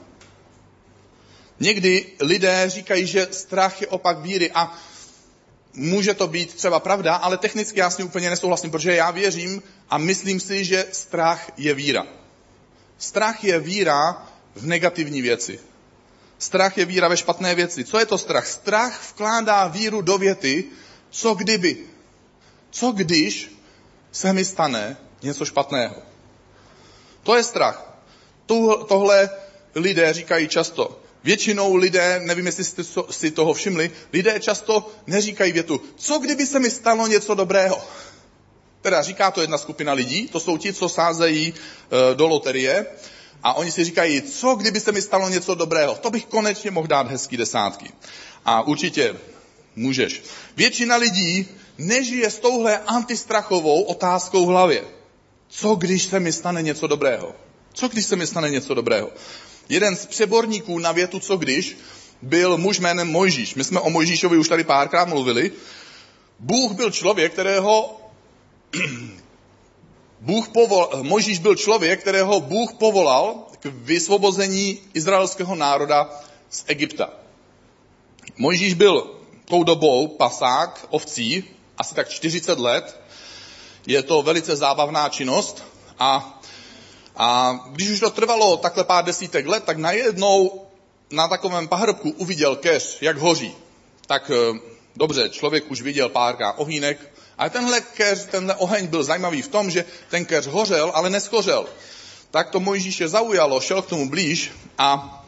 Někdy 1.60 2.06
lidé 2.20 2.70
říkají, 2.70 3.08
že 3.08 3.28
strach 3.32 3.82
je 3.82 3.88
opak 3.88 4.20
víry 4.20 4.52
a 4.52 4.78
může 5.74 6.14
to 6.14 6.28
být 6.28 6.54
třeba 6.54 6.80
pravda, 6.80 7.16
ale 7.16 7.38
technicky 7.38 7.80
já 7.80 7.90
s 7.90 7.98
tím 7.98 8.06
úplně 8.06 8.30
nesouhlasím, 8.30 8.72
protože 8.72 8.96
já 8.96 9.12
věřím 9.12 9.64
a 9.90 9.98
myslím 9.98 10.40
si, 10.40 10.66
že 10.66 10.86
strach 10.92 11.52
je 11.58 11.74
víra. 11.74 12.06
Strach 12.98 13.44
je 13.44 13.60
víra 13.60 14.28
v 14.56 14.66
negativní 14.66 15.22
věci. 15.22 15.60
Strach 16.40 16.78
je 16.78 16.86
víra 16.86 17.08
ve 17.08 17.18
špatné 17.18 17.56
věci. 17.56 17.84
Co 17.84 18.00
je 18.00 18.06
to 18.06 18.18
strach? 18.18 18.48
Strach 18.48 19.10
vkládá 19.10 19.68
víru 19.68 20.02
do 20.02 20.18
věty, 20.18 20.66
co 21.10 21.36
kdyby. 21.36 21.97
Co 22.72 22.92
když 22.92 23.52
se 24.12 24.34
mi 24.34 24.46
stane 24.46 24.98
něco 25.24 25.46
špatného? 25.46 25.96
To 27.24 27.36
je 27.36 27.44
strach. 27.44 28.00
Tohle 28.88 29.30
lidé 29.76 30.14
říkají 30.14 30.48
často. 30.48 31.00
Většinou 31.24 31.76
lidé, 31.76 32.22
nevím, 32.24 32.46
jestli 32.46 32.64
jste 32.64 32.84
si 33.10 33.32
toho 33.32 33.54
všimli, 33.54 33.92
lidé 34.14 34.40
často 34.40 34.92
neříkají 35.08 35.52
větu, 35.52 35.82
co 35.96 36.20
kdyby 36.20 36.46
se 36.46 36.60
mi 36.60 36.70
stalo 36.70 37.08
něco 37.08 37.36
dobrého. 37.36 37.82
Teda 38.82 39.02
říká 39.02 39.32
to 39.32 39.42
jedna 39.42 39.58
skupina 39.58 39.94
lidí, 39.94 40.28
to 40.28 40.40
jsou 40.40 40.58
ti, 40.58 40.74
co 40.74 40.90
sázejí 40.90 41.54
e, 41.54 42.16
do 42.16 42.28
loterie 42.28 42.86
a 43.44 43.54
oni 43.54 43.72
si 43.72 43.84
říkají, 43.84 44.22
co 44.22 44.56
kdyby 44.56 44.80
se 44.80 44.92
mi 44.92 45.02
stalo 45.02 45.30
něco 45.30 45.56
dobrého, 45.56 45.96
to 45.96 46.10
bych 46.10 46.26
konečně 46.26 46.72
mohl 46.72 46.88
dát 46.88 47.08
hezký 47.08 47.38
desátky. 47.38 47.92
A 48.46 48.62
určitě 48.62 49.16
můžeš. 49.78 50.24
Většina 50.56 50.96
lidí 50.96 51.48
nežije 51.78 52.32
s 52.32 52.40
touhle 52.40 52.78
antistrachovou 52.78 53.82
otázkou 53.82 54.46
v 54.46 54.50
hlavě. 54.50 54.84
Co 55.48 55.76
když 55.76 56.04
se 56.04 56.20
mi 56.20 56.34
stane 56.34 56.62
něco 56.62 56.88
dobrého? 56.88 57.36
Co 57.74 57.88
když 57.88 58.06
se 58.06 58.16
mi 58.16 58.28
stane 58.28 58.50
něco 58.50 58.74
dobrého? 58.74 59.12
Jeden 59.70 59.96
z 59.96 60.06
přeborníků 60.06 60.80
na 60.80 60.92
větu 60.92 61.20
co 61.20 61.38
když 61.38 61.78
byl 62.22 62.58
muž 62.58 62.80
jménem 62.80 63.08
Mojžíš. 63.08 63.56
My 63.56 63.64
jsme 63.64 63.80
o 63.80 63.90
Mojžíšovi 63.90 64.38
už 64.38 64.50
tady 64.50 64.64
párkrát 64.64 65.06
mluvili. 65.06 65.52
Bůh 66.40 66.72
byl 66.72 66.92
člověk, 66.92 67.34
kterého 67.34 68.02
Bůh 70.22 70.48
povol, 70.48 70.90
Mojžíš 71.02 71.40
byl 71.40 71.56
člověk, 71.56 72.02
kterého 72.02 72.40
Bůh 72.40 72.74
povolal 72.74 73.36
k 73.60 73.66
vysvobození 73.66 74.80
izraelského 74.94 75.56
národa 75.56 76.10
z 76.50 76.64
Egypta. 76.68 77.10
Mojžíš 78.38 78.74
byl 78.74 79.17
tou 79.50 79.64
dobou 79.64 80.08
pasák 80.08 80.86
ovcí, 80.90 81.44
asi 81.78 81.96
tak 81.96 82.10
40 82.10 82.60
let. 82.60 83.00
Je 83.88 84.04
to 84.04 84.22
velice 84.22 84.56
zábavná 84.56 85.10
činnost 85.10 85.64
a, 86.00 86.40
a 87.16 87.60
když 87.72 87.90
už 87.90 88.00
to 88.00 88.10
trvalo 88.10 88.58
takhle 88.58 88.84
pár 88.84 89.06
desítek 89.06 89.48
let, 89.48 89.64
tak 89.64 89.78
najednou 89.78 90.66
na 91.12 91.28
takovém 91.28 91.68
pahrbku 91.68 92.10
uviděl 92.10 92.56
keř, 92.56 92.98
jak 93.02 93.18
hoří. 93.18 93.56
Tak 94.08 94.32
eh, 94.32 94.60
dobře, 94.96 95.30
člověk 95.30 95.72
už 95.72 95.82
viděl 95.82 96.10
párkrát 96.10 96.52
ohýnek, 96.52 97.12
ale 97.38 97.50
tenhle 97.50 97.82
keř, 97.82 98.26
tenhle 98.26 98.56
oheň 98.56 98.88
byl 98.88 99.04
zajímavý 99.04 99.42
v 99.42 99.48
tom, 99.48 99.72
že 99.72 99.86
ten 100.10 100.26
keř 100.26 100.48
hořel, 100.48 100.92
ale 100.94 101.10
neschořel. 101.10 101.66
Tak 102.32 102.50
to 102.50 102.60
Mojžíše 102.60 103.08
zaujalo, 103.08 103.62
šel 103.62 103.82
k 103.82 103.90
tomu 103.90 104.10
blíž 104.10 104.52
a 104.78 105.24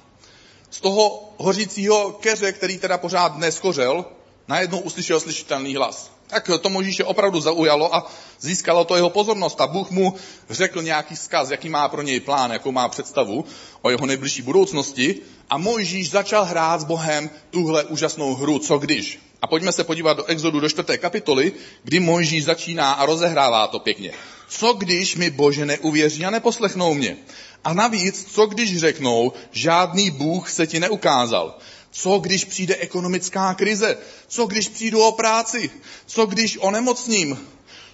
z 0.69 0.79
toho 0.79 1.33
hořícího 1.38 2.11
keře, 2.11 2.51
který 2.51 2.77
teda 2.77 2.97
pořád 2.97 3.38
neschořel, 3.38 4.05
najednou 4.47 4.79
uslyšel 4.79 5.19
slyšitelný 5.19 5.75
hlas. 5.75 6.11
Tak 6.27 6.49
to 6.61 6.69
Možíše 6.69 7.03
opravdu 7.03 7.41
zaujalo 7.41 7.95
a 7.95 8.11
získalo 8.39 8.85
to 8.85 8.95
jeho 8.95 9.09
pozornost 9.09 9.61
a 9.61 9.67
Bůh 9.67 9.91
mu 9.91 10.13
řekl 10.49 10.81
nějaký 10.81 11.15
vzkaz, 11.15 11.49
jaký 11.49 11.69
má 11.69 11.89
pro 11.89 12.01
něj 12.01 12.19
plán, 12.19 12.51
jakou 12.51 12.71
má 12.71 12.89
představu 12.89 13.45
o 13.81 13.89
jeho 13.89 14.05
nejbližší 14.05 14.41
budoucnosti 14.41 15.15
a 15.49 15.57
Mojžíš 15.57 16.09
začal 16.09 16.45
hrát 16.45 16.81
s 16.81 16.83
Bohem 16.83 17.29
tuhle 17.49 17.83
úžasnou 17.83 18.35
hru, 18.35 18.59
co 18.59 18.77
když. 18.77 19.19
A 19.41 19.47
pojďme 19.47 19.71
se 19.71 19.83
podívat 19.83 20.17
do 20.17 20.25
Exodu 20.25 20.59
do 20.59 20.69
čtvrté 20.69 20.97
kapitoly, 20.97 21.51
kdy 21.83 21.99
Mojžíš 21.99 22.45
začíná 22.45 22.93
a 22.93 23.05
rozehrává 23.05 23.67
to 23.67 23.79
pěkně. 23.79 24.11
Co 24.49 24.73
když 24.73 25.15
mi 25.15 25.29
Bože 25.29 25.65
neuvěří 25.65 26.25
a 26.25 26.29
neposlechnou 26.29 26.93
mě? 26.93 27.17
A 27.63 27.73
navíc, 27.73 28.25
co 28.31 28.45
když 28.45 28.79
řeknou, 28.79 29.33
žádný 29.51 30.11
Bůh 30.11 30.49
se 30.49 30.67
ti 30.67 30.79
neukázal? 30.79 31.57
Co 31.91 32.19
když 32.19 32.45
přijde 32.45 32.75
ekonomická 32.75 33.53
krize? 33.53 33.97
Co 34.27 34.45
když 34.45 34.67
přijdu 34.67 35.01
o 35.01 35.11
práci? 35.11 35.69
Co 36.05 36.25
když 36.25 36.57
onemocním? 36.61 37.47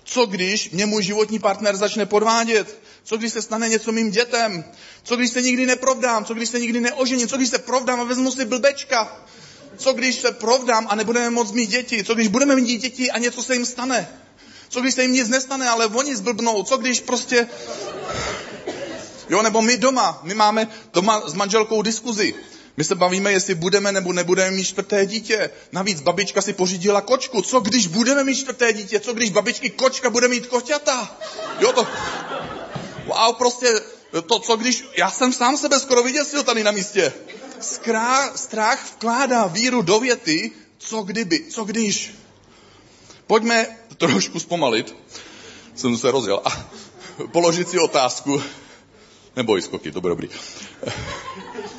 Co 0.03 0.25
když 0.25 0.69
mě 0.69 0.85
můj 0.85 1.03
životní 1.03 1.39
partner 1.39 1.75
začne 1.75 2.05
podvádět? 2.05 2.79
Co 3.03 3.17
když 3.17 3.33
se 3.33 3.41
stane 3.41 3.69
něco 3.69 3.91
mým 3.91 4.11
dětem? 4.11 4.65
Co 5.03 5.15
když 5.15 5.29
se 5.29 5.41
nikdy 5.41 5.65
neprovdám? 5.65 6.25
Co 6.25 6.33
když 6.33 6.49
se 6.49 6.59
nikdy 6.59 6.79
neožením? 6.79 7.27
Co 7.27 7.37
když 7.37 7.49
se 7.49 7.59
provdám 7.59 7.99
a 7.99 8.03
vezmu 8.03 8.31
si 8.31 8.45
blbečka? 8.45 9.25
Co 9.77 9.93
když 9.93 10.15
se 10.15 10.31
provdám 10.31 10.87
a 10.89 10.95
nebudeme 10.95 11.29
moc 11.29 11.51
mít 11.51 11.69
děti? 11.69 12.03
Co 12.03 12.13
když 12.13 12.27
budeme 12.27 12.55
mít 12.55 12.81
děti 12.81 13.11
a 13.11 13.17
něco 13.17 13.43
se 13.43 13.53
jim 13.53 13.65
stane? 13.65 14.07
Co 14.69 14.81
když 14.81 14.93
se 14.95 15.01
jim 15.01 15.11
nic 15.11 15.29
nestane, 15.29 15.69
ale 15.69 15.85
oni 15.87 16.15
zblbnou? 16.15 16.63
Co 16.63 16.77
když 16.77 16.99
prostě... 16.99 17.47
Jo, 19.29 19.41
nebo 19.41 19.61
my 19.61 19.77
doma, 19.77 20.19
my 20.23 20.33
máme 20.33 20.67
doma 20.93 21.29
s 21.29 21.33
manželkou 21.33 21.81
diskuzi. 21.81 22.33
My 22.77 22.83
se 22.83 22.95
bavíme, 22.95 23.31
jestli 23.31 23.55
budeme 23.55 23.91
nebo 23.91 24.13
nebudeme 24.13 24.51
mít 24.51 24.63
čtvrté 24.63 25.05
dítě. 25.05 25.49
Navíc 25.71 26.01
babička 26.01 26.41
si 26.41 26.53
pořídila 26.53 27.01
kočku. 27.01 27.41
Co 27.41 27.59
když 27.59 27.87
budeme 27.87 28.23
mít 28.23 28.35
čtvrté 28.35 28.73
dítě? 28.73 28.99
Co 28.99 29.13
když 29.13 29.29
babičky 29.29 29.69
kočka 29.69 30.09
bude 30.09 30.27
mít 30.27 30.47
koťata? 30.47 31.17
Jo, 31.59 31.73
to... 31.73 31.87
Wow, 33.05 33.35
prostě 33.35 33.79
to, 34.27 34.39
co 34.39 34.55
když... 34.55 34.83
Já 34.97 35.11
jsem 35.11 35.33
sám 35.33 35.57
sebe 35.57 35.79
skoro 35.79 36.03
vyděsil 36.03 36.43
tady 36.43 36.63
na 36.63 36.71
místě. 36.71 37.13
Skrá, 37.59 38.37
strach 38.37 38.79
vkládá 38.95 39.47
víru 39.47 39.81
do 39.81 39.99
věty, 39.99 40.51
co 40.77 41.03
kdyby, 41.03 41.39
co 41.49 41.63
když. 41.63 42.15
Pojďme 43.27 43.67
trošku 43.97 44.39
zpomalit. 44.39 44.95
Jsem 45.75 45.97
se 45.97 46.11
rozjel. 46.11 46.41
A 46.45 46.69
položit 47.31 47.69
si 47.69 47.79
otázku. 47.79 48.41
Neboj 49.35 49.61
skoky, 49.61 49.91
to 49.91 50.01
bude 50.01 50.11
dobrý. 50.11 50.29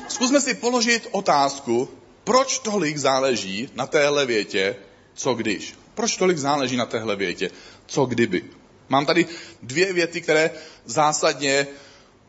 Zkusme 0.07 0.41
si 0.41 0.53
položit 0.53 1.07
otázku, 1.11 1.89
proč 2.23 2.59
tolik 2.59 2.97
záleží 2.97 3.69
na 3.75 3.87
téhle 3.87 4.25
větě, 4.25 4.75
co 5.13 5.33
když? 5.33 5.73
Proč 5.95 6.17
tolik 6.17 6.37
záleží 6.37 6.77
na 6.77 6.85
téhle 6.85 7.15
větě, 7.15 7.51
co 7.85 8.05
kdyby? 8.05 8.43
Mám 8.89 9.05
tady 9.05 9.25
dvě 9.63 9.93
věty, 9.93 10.21
které 10.21 10.51
zásadně 10.85 11.67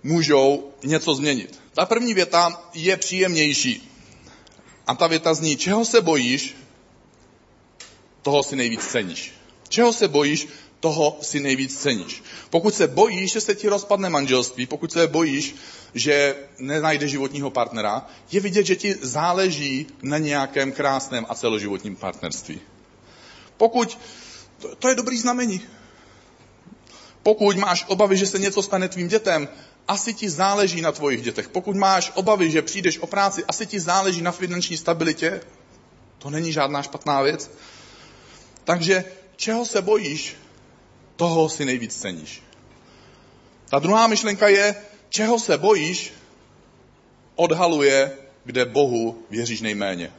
můžou 0.02 0.72
něco 0.84 1.14
změnit. 1.14 1.60
Ta 1.74 1.86
první 1.86 2.14
věta 2.14 2.62
je 2.74 2.96
příjemnější. 2.96 3.92
A 4.86 4.94
ta 4.94 5.06
věta 5.06 5.34
zní, 5.34 5.56
čeho 5.56 5.84
se 5.84 6.00
bojíš, 6.00 6.56
toho 8.22 8.42
si 8.42 8.56
nejvíc 8.56 8.86
ceníš. 8.86 9.37
Čeho 9.68 9.92
se 9.92 10.08
bojíš, 10.08 10.48
toho 10.80 11.18
si 11.22 11.40
nejvíc 11.40 11.78
ceníš. 11.78 12.22
Pokud 12.50 12.74
se 12.74 12.86
bojíš, 12.86 13.32
že 13.32 13.40
se 13.40 13.54
ti 13.54 13.68
rozpadne 13.68 14.10
manželství, 14.10 14.66
pokud 14.66 14.92
se 14.92 15.06
bojíš, 15.06 15.54
že 15.94 16.36
nenajde 16.58 17.08
životního 17.08 17.50
partnera, 17.50 18.06
je 18.32 18.40
vidět, 18.40 18.66
že 18.66 18.76
ti 18.76 18.94
záleží 19.02 19.86
na 20.02 20.18
nějakém 20.18 20.72
krásném 20.72 21.26
a 21.28 21.34
celoživotním 21.34 21.96
partnerství. 21.96 22.60
Pokud, 23.56 23.98
to, 24.58 24.74
to 24.74 24.88
je 24.88 24.94
dobrý 24.94 25.18
znamení. 25.18 25.60
Pokud 27.22 27.56
máš 27.56 27.84
obavy, 27.88 28.16
že 28.16 28.26
se 28.26 28.38
něco 28.38 28.62
stane 28.62 28.88
tvým 28.88 29.08
dětem, 29.08 29.48
asi 29.88 30.14
ti 30.14 30.30
záleží 30.30 30.80
na 30.80 30.92
tvojich 30.92 31.22
dětech. 31.22 31.48
Pokud 31.48 31.76
máš 31.76 32.12
obavy, 32.14 32.50
že 32.50 32.62
přijdeš 32.62 32.98
o 32.98 33.06
práci, 33.06 33.44
asi 33.44 33.66
ti 33.66 33.80
záleží 33.80 34.22
na 34.22 34.32
finanční 34.32 34.76
stabilitě. 34.76 35.40
To 36.18 36.30
není 36.30 36.52
žádná 36.52 36.82
špatná 36.82 37.22
věc. 37.22 37.50
Takže 38.64 39.04
čeho 39.38 39.64
se 39.64 39.82
bojíš, 39.82 40.36
toho 41.16 41.48
si 41.48 41.64
nejvíc 41.64 41.94
ceníš. 41.94 42.42
Ta 43.70 43.78
druhá 43.78 44.06
myšlenka 44.06 44.48
je, 44.48 44.74
čeho 45.08 45.38
se 45.38 45.58
bojíš, 45.58 46.12
odhaluje, 47.36 48.12
kde 48.44 48.64
Bohu 48.64 49.22
věříš 49.30 49.60
nejméně. 49.60 50.12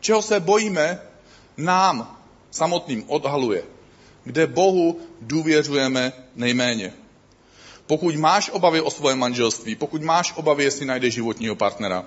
Čeho 0.00 0.22
se 0.22 0.40
bojíme, 0.40 1.00
nám 1.56 2.18
samotným 2.50 3.04
odhaluje, 3.06 3.62
kde 4.24 4.46
Bohu 4.46 5.00
důvěřujeme 5.20 6.12
nejméně. 6.34 6.92
Pokud 7.86 8.16
máš 8.16 8.50
obavy 8.50 8.80
o 8.80 8.90
svoje 8.90 9.14
manželství, 9.16 9.74
pokud 9.74 10.02
máš 10.02 10.32
obavy, 10.36 10.64
jestli 10.64 10.86
najdeš 10.86 11.14
životního 11.14 11.54
partnera, 11.54 12.04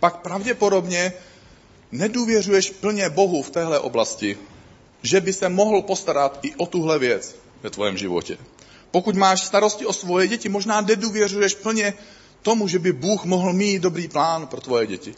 pak 0.00 0.16
pravděpodobně 0.16 1.12
nedůvěřuješ 1.92 2.70
plně 2.70 3.08
Bohu 3.08 3.42
v 3.42 3.50
téhle 3.50 3.78
oblasti, 3.78 4.38
že 5.04 5.20
by 5.20 5.32
se 5.32 5.48
mohl 5.48 5.82
postarat 5.82 6.38
i 6.42 6.54
o 6.56 6.66
tuhle 6.66 6.98
věc 6.98 7.36
ve 7.62 7.70
tvém 7.70 7.96
životě. 7.96 8.38
Pokud 8.90 9.16
máš 9.16 9.44
starosti 9.44 9.86
o 9.86 9.92
svoje 9.92 10.28
děti, 10.28 10.48
možná 10.48 10.80
nedůvěřuješ 10.80 11.54
plně 11.54 11.94
tomu, 12.42 12.68
že 12.68 12.78
by 12.78 12.92
Bůh 12.92 13.24
mohl 13.24 13.52
mít 13.52 13.82
dobrý 13.82 14.08
plán 14.08 14.46
pro 14.46 14.60
tvoje 14.60 14.86
děti. 14.86 15.14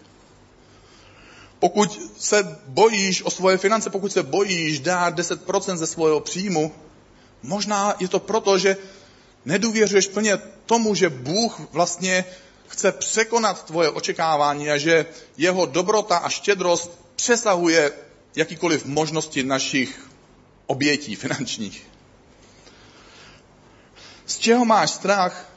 Pokud 1.58 2.00
se 2.18 2.58
bojíš 2.66 3.22
o 3.22 3.30
svoje 3.30 3.58
finance, 3.58 3.90
pokud 3.90 4.12
se 4.12 4.22
bojíš 4.22 4.80
dát 4.80 5.18
10% 5.18 5.76
ze 5.76 5.86
svého 5.86 6.20
příjmu, 6.20 6.72
možná 7.42 7.94
je 8.00 8.08
to 8.08 8.20
proto, 8.20 8.58
že 8.58 8.76
nedůvěřuješ 9.44 10.06
plně 10.06 10.38
tomu, 10.66 10.94
že 10.94 11.10
Bůh 11.10 11.60
vlastně 11.72 12.24
chce 12.68 12.92
překonat 12.92 13.64
tvoje 13.64 13.90
očekávání 13.90 14.70
a 14.70 14.78
že 14.78 15.06
jeho 15.36 15.66
dobrota 15.66 16.16
a 16.16 16.28
štědrost 16.28 16.90
přesahuje 17.16 17.92
jakýkoliv 18.36 18.84
možnosti 18.84 19.42
našich 19.42 20.10
obětí 20.66 21.14
finančních. 21.16 21.86
Z 24.26 24.38
čeho 24.38 24.64
máš 24.64 24.90
strach, 24.90 25.52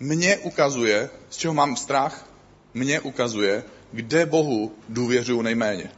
mě 0.00 0.36
ukazuje, 0.38 1.10
z 1.30 1.36
čeho 1.36 1.54
mám 1.54 1.76
strach, 1.76 2.26
mě 2.74 3.00
ukazuje, 3.00 3.64
kde 3.92 4.26
Bohu 4.26 4.74
důvěřuju 4.88 5.42
nejméně. 5.42 5.90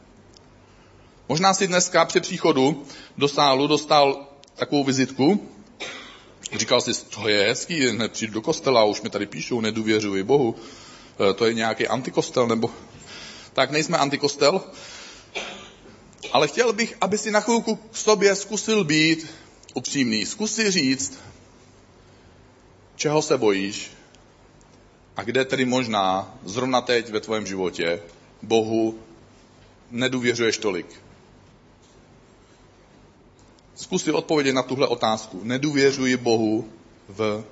Možná 1.29 1.53
si 1.53 1.67
dneska 1.67 2.05
při 2.05 2.19
příchodu 2.19 2.85
do 3.17 3.27
sálu 3.27 3.67
dostal 3.67 4.27
takovou 4.55 4.83
vizitku, 4.83 5.49
říkal 6.53 6.81
si, 6.81 7.05
to 7.05 7.27
je 7.27 7.47
hezký, 7.47 7.87
hned 7.87 8.11
přijdu 8.11 8.33
do 8.33 8.41
kostela, 8.41 8.83
už 8.83 9.01
mi 9.01 9.09
tady 9.09 9.25
píšou, 9.25 9.61
nedůvěřuji 9.61 10.23
Bohu, 10.23 10.55
e, 11.29 11.33
to 11.33 11.45
je 11.45 11.53
nějaký 11.53 11.87
antikostel, 11.87 12.47
nebo... 12.47 12.69
Tak 13.53 13.71
nejsme 13.71 13.97
antikostel, 13.97 14.61
ale 16.31 16.47
chtěl 16.47 16.73
bych, 16.73 16.97
aby 17.01 17.17
si 17.17 17.31
na 17.31 17.39
chvilku 17.39 17.75
k 17.75 17.97
sobě 17.97 18.35
zkusil 18.35 18.83
být 18.83 19.27
upřímný. 19.73 20.25
Zkus 20.25 20.55
si 20.55 20.71
říct, 20.71 21.19
čeho 22.95 23.21
se 23.21 23.37
bojíš 23.37 23.91
a 25.17 25.23
kde 25.23 25.45
tedy 25.45 25.65
možná 25.65 26.37
zrovna 26.43 26.81
teď 26.81 27.09
ve 27.09 27.19
tvém 27.19 27.45
životě 27.45 28.01
Bohu 28.41 28.99
nedůvěřuješ 29.91 30.57
tolik? 30.57 31.01
Zkus 33.75 34.03
si 34.03 34.11
odpovědět 34.11 34.53
na 34.53 34.63
tuhle 34.63 34.87
otázku. 34.87 35.39
Nedůvěřuji 35.43 36.17
Bohu 36.17 36.69
v... 37.09 37.43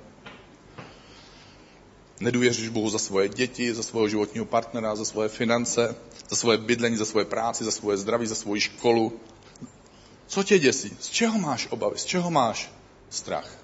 Nedůvěřuješ 2.20 2.68
Bohu 2.68 2.90
za 2.90 2.98
svoje 2.98 3.28
děti, 3.28 3.74
za 3.74 3.82
svého 3.82 4.08
životního 4.08 4.44
partnera, 4.46 4.96
za 4.96 5.04
svoje 5.04 5.28
finance, 5.28 5.96
za 6.28 6.36
svoje 6.36 6.58
bydlení, 6.58 6.96
za 6.96 7.04
svoje 7.04 7.24
práci, 7.24 7.64
za 7.64 7.70
svoje 7.70 7.96
zdraví, 7.96 8.26
za 8.26 8.34
svoji 8.34 8.60
školu. 8.60 9.20
Co 10.26 10.42
tě 10.42 10.58
děsí? 10.58 10.96
Z 11.00 11.08
čeho 11.08 11.38
máš 11.38 11.66
obavy? 11.70 11.98
Z 11.98 12.04
čeho 12.04 12.30
máš 12.30 12.72
strach? 13.10 13.56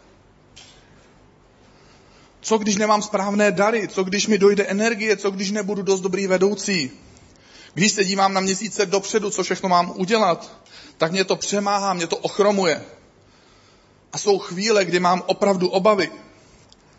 Co 2.41 2.59
když 2.59 2.77
nemám 2.77 3.03
správné 3.03 3.53
dary? 3.53 3.89
Co 3.89 4.05
když 4.05 4.27
mi 4.27 4.39
dojde 4.39 4.65
energie? 4.65 5.17
Co 5.17 5.31
když 5.31 5.51
nebudu 5.51 5.83
dost 5.83 6.01
dobrý 6.01 6.27
vedoucí? 6.27 6.91
Když 7.75 7.93
se 7.93 8.05
dívám 8.05 8.35
na 8.35 8.41
měsíce 8.41 8.87
dopředu, 8.87 9.31
co 9.31 9.43
všechno 9.43 9.69
mám 9.69 9.93
udělat, 9.97 10.57
tak 10.97 11.13
mě 11.13 11.25
to 11.25 11.37
přemáhá, 11.37 11.95
mě 11.95 12.07
to 12.07 12.17
ochromuje. 12.17 12.85
A 14.13 14.19
jsou 14.19 14.39
chvíle, 14.39 14.85
kdy 14.85 15.01
mám 15.01 15.23
opravdu 15.27 15.69
obavy. 15.69 16.11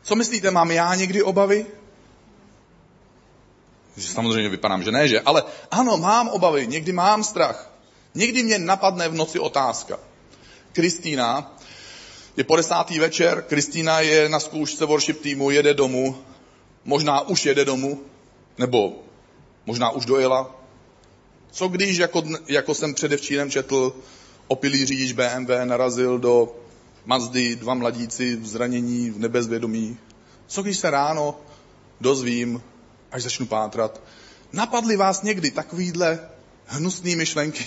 Co 0.07 0.15
myslíte, 0.15 0.51
mám 0.51 0.71
já 0.71 0.95
někdy 0.95 1.23
obavy? 1.23 1.65
Že 3.97 4.07
samozřejmě 4.07 4.49
vypadám, 4.49 4.83
že 4.83 4.91
ne, 4.91 5.07
že? 5.07 5.21
Ale 5.21 5.43
ano, 5.71 5.97
mám 5.97 6.29
obavy, 6.29 6.67
někdy 6.67 6.91
mám 6.91 7.23
strach. 7.23 7.71
Někdy 8.15 8.43
mě 8.43 8.59
napadne 8.59 9.09
v 9.09 9.13
noci 9.13 9.39
otázka. 9.39 9.99
Kristýna 10.71 11.55
je 12.37 12.43
po 12.43 12.55
desátý 12.55 12.99
večer, 12.99 13.43
Kristýna 13.47 13.99
je 13.99 14.29
na 14.29 14.39
zkoušce 14.39 14.85
worship 14.85 15.21
týmu, 15.21 15.51
jede 15.51 15.73
domů, 15.73 16.17
možná 16.85 17.27
už 17.27 17.45
jede 17.45 17.65
domů, 17.65 18.01
nebo 18.57 19.03
možná 19.65 19.89
už 19.89 20.05
dojela. 20.05 20.55
Co 21.51 21.67
když, 21.67 21.97
jako, 21.97 22.23
jako 22.47 22.75
jsem 22.75 22.93
předevčírem 22.93 23.51
četl, 23.51 23.95
opilý 24.47 24.85
řidič 24.85 25.11
BMW 25.11 25.65
narazil 25.65 26.19
do 26.19 26.55
Mazdy, 27.07 27.55
dva 27.55 27.73
mladíci 27.73 28.35
v 28.35 28.47
zranění, 28.47 29.09
v 29.09 29.19
nebezvědomí. 29.19 29.97
Co 30.47 30.63
když 30.63 30.77
se 30.77 30.91
ráno 30.91 31.39
dozvím, 32.01 32.61
až 33.11 33.23
začnu 33.23 33.45
pátrat, 33.45 34.01
napadly 34.53 34.97
vás 34.97 35.21
někdy 35.21 35.51
takovýhle 35.51 36.29
hnusný 36.65 37.15
myšlenky? 37.15 37.65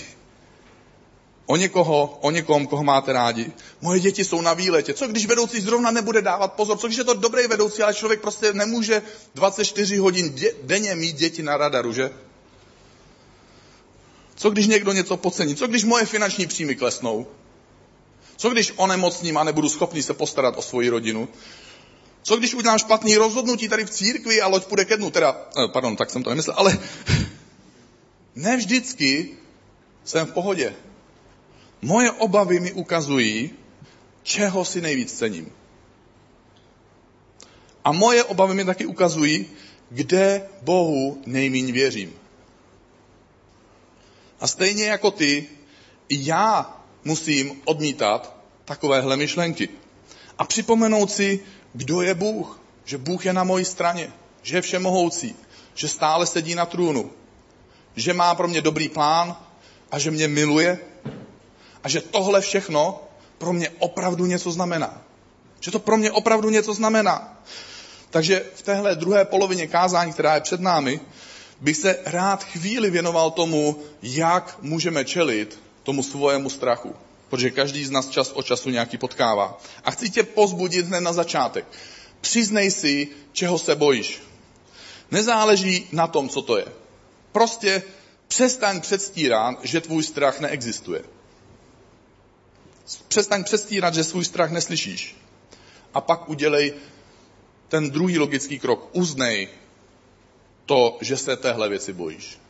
o 1.45 1.55
někoho, 1.55 2.17
o 2.21 2.31
někom, 2.31 2.67
koho 2.67 2.83
máte 2.83 3.13
rádi. 3.13 3.51
Moje 3.81 3.99
děti 3.99 4.25
jsou 4.25 4.41
na 4.41 4.53
výletě. 4.53 4.93
Co 4.93 5.07
když 5.07 5.25
vedoucí 5.25 5.61
zrovna 5.61 5.91
nebude 5.91 6.21
dávat 6.21 6.53
pozor? 6.53 6.77
Co 6.77 6.87
když 6.87 6.97
je 6.97 7.03
to 7.03 7.13
dobrý 7.13 7.47
vedoucí, 7.47 7.81
ale 7.81 7.93
člověk 7.93 8.21
prostě 8.21 8.53
nemůže 8.53 9.01
24 9.35 9.97
hodin 9.97 10.35
denně 10.63 10.95
mít 10.95 11.15
děti 11.15 11.43
na 11.43 11.57
radaru, 11.57 11.93
že? 11.93 12.11
Co 14.35 14.49
když 14.49 14.67
někdo 14.67 14.93
něco 14.93 15.17
podcení? 15.17 15.55
Co 15.55 15.67
když 15.67 15.83
moje 15.83 16.05
finanční 16.05 16.47
příjmy 16.47 16.75
klesnou? 16.75 17.27
Co 18.41 18.49
když 18.49 18.73
onemocním 18.75 19.37
a 19.37 19.43
nebudu 19.43 19.69
schopný 19.69 20.03
se 20.03 20.13
postarat 20.13 20.57
o 20.57 20.61
svoji 20.61 20.89
rodinu? 20.89 21.29
Co 22.23 22.37
když 22.37 22.53
udělám 22.53 22.79
špatný 22.79 23.15
rozhodnutí 23.17 23.69
tady 23.69 23.85
v 23.85 23.89
církvi 23.89 24.41
a 24.41 24.47
loď 24.47 24.65
půjde 24.65 24.85
ke 24.85 24.97
dnu? 24.97 25.11
Teda, 25.11 25.49
eh, 25.57 25.67
pardon, 25.67 25.95
tak 25.95 26.09
jsem 26.09 26.23
to 26.23 26.29
nemyslel, 26.29 26.55
ale 26.59 26.79
ne 28.35 28.57
vždycky 28.57 29.37
jsem 30.03 30.27
v 30.27 30.31
pohodě. 30.31 30.73
Moje 31.81 32.11
obavy 32.11 32.59
mi 32.59 32.71
ukazují, 32.71 33.51
čeho 34.23 34.65
si 34.65 34.81
nejvíc 34.81 35.13
cením. 35.13 35.51
A 37.83 37.91
moje 37.91 38.23
obavy 38.23 38.53
mi 38.53 38.65
taky 38.65 38.85
ukazují, 38.85 39.45
kde 39.89 40.49
Bohu 40.61 41.21
nejmíň 41.25 41.71
věřím. 41.71 42.13
A 44.39 44.47
stejně 44.47 44.85
jako 44.85 45.11
ty, 45.11 45.47
já 46.09 46.80
musím 47.03 47.61
odmítat 47.65 48.35
takovéhle 48.65 49.17
myšlenky. 49.17 49.69
A 50.37 50.43
připomenout 50.43 51.11
si, 51.11 51.39
kdo 51.73 52.01
je 52.01 52.13
Bůh. 52.13 52.59
Že 52.85 52.97
Bůh 52.97 53.25
je 53.25 53.33
na 53.33 53.43
mojí 53.43 53.65
straně. 53.65 54.13
Že 54.41 54.57
je 54.57 54.61
všemohoucí. 54.61 55.35
Že 55.75 55.87
stále 55.87 56.25
sedí 56.25 56.55
na 56.55 56.65
trůnu. 56.65 57.11
Že 57.95 58.13
má 58.13 58.35
pro 58.35 58.47
mě 58.47 58.61
dobrý 58.61 58.89
plán 58.89 59.35
a 59.91 59.99
že 59.99 60.11
mě 60.11 60.27
miluje 60.27 60.79
a 61.83 61.89
že 61.89 62.01
tohle 62.01 62.41
všechno 62.41 63.03
pro 63.37 63.53
mě 63.53 63.69
opravdu 63.79 64.25
něco 64.25 64.51
znamená. 64.51 65.01
Že 65.59 65.71
to 65.71 65.79
pro 65.79 65.97
mě 65.97 66.11
opravdu 66.11 66.49
něco 66.49 66.73
znamená. 66.73 67.41
Takže 68.09 68.45
v 68.55 68.61
téhle 68.61 68.95
druhé 68.95 69.25
polovině 69.25 69.67
kázání, 69.67 70.13
která 70.13 70.35
je 70.35 70.41
před 70.41 70.61
námi, 70.61 70.99
bych 71.61 71.77
se 71.77 71.99
rád 72.05 72.43
chvíli 72.43 72.89
věnoval 72.89 73.31
tomu, 73.31 73.79
jak 74.01 74.57
můžeme 74.61 75.05
čelit 75.05 75.59
tomu 75.91 76.03
svojemu 76.03 76.49
strachu. 76.49 76.95
Protože 77.29 77.51
každý 77.51 77.85
z 77.85 77.91
nás 77.91 78.07
čas 78.07 78.31
od 78.31 78.45
času 78.45 78.69
nějaký 78.69 78.97
potkává. 78.97 79.59
A 79.83 79.91
chci 79.91 80.09
tě 80.09 80.23
pozbudit 80.23 80.85
hned 80.85 81.01
na 81.01 81.13
začátek. 81.13 81.67
Přiznej 82.21 82.71
si, 82.71 83.07
čeho 83.33 83.59
se 83.59 83.75
bojíš. 83.75 84.23
Nezáleží 85.11 85.87
na 85.91 86.07
tom, 86.07 86.29
co 86.29 86.41
to 86.41 86.57
je. 86.57 86.65
Prostě 87.31 87.83
přestaň 88.27 88.81
předstírat, 88.81 89.59
že 89.63 89.81
tvůj 89.81 90.03
strach 90.03 90.39
neexistuje. 90.39 91.03
Přestaň 93.07 93.43
přestírat, 93.43 93.93
že 93.93 94.03
svůj 94.03 94.25
strach 94.25 94.51
neslyšíš. 94.51 95.15
A 95.93 96.01
pak 96.01 96.29
udělej 96.29 96.73
ten 97.67 97.91
druhý 97.91 98.19
logický 98.19 98.59
krok. 98.59 98.89
Uznej 98.95 99.49
to, 100.65 100.97
že 101.01 101.17
se 101.17 101.35
téhle 101.37 101.69
věci 101.69 101.93
bojíš. 101.93 102.40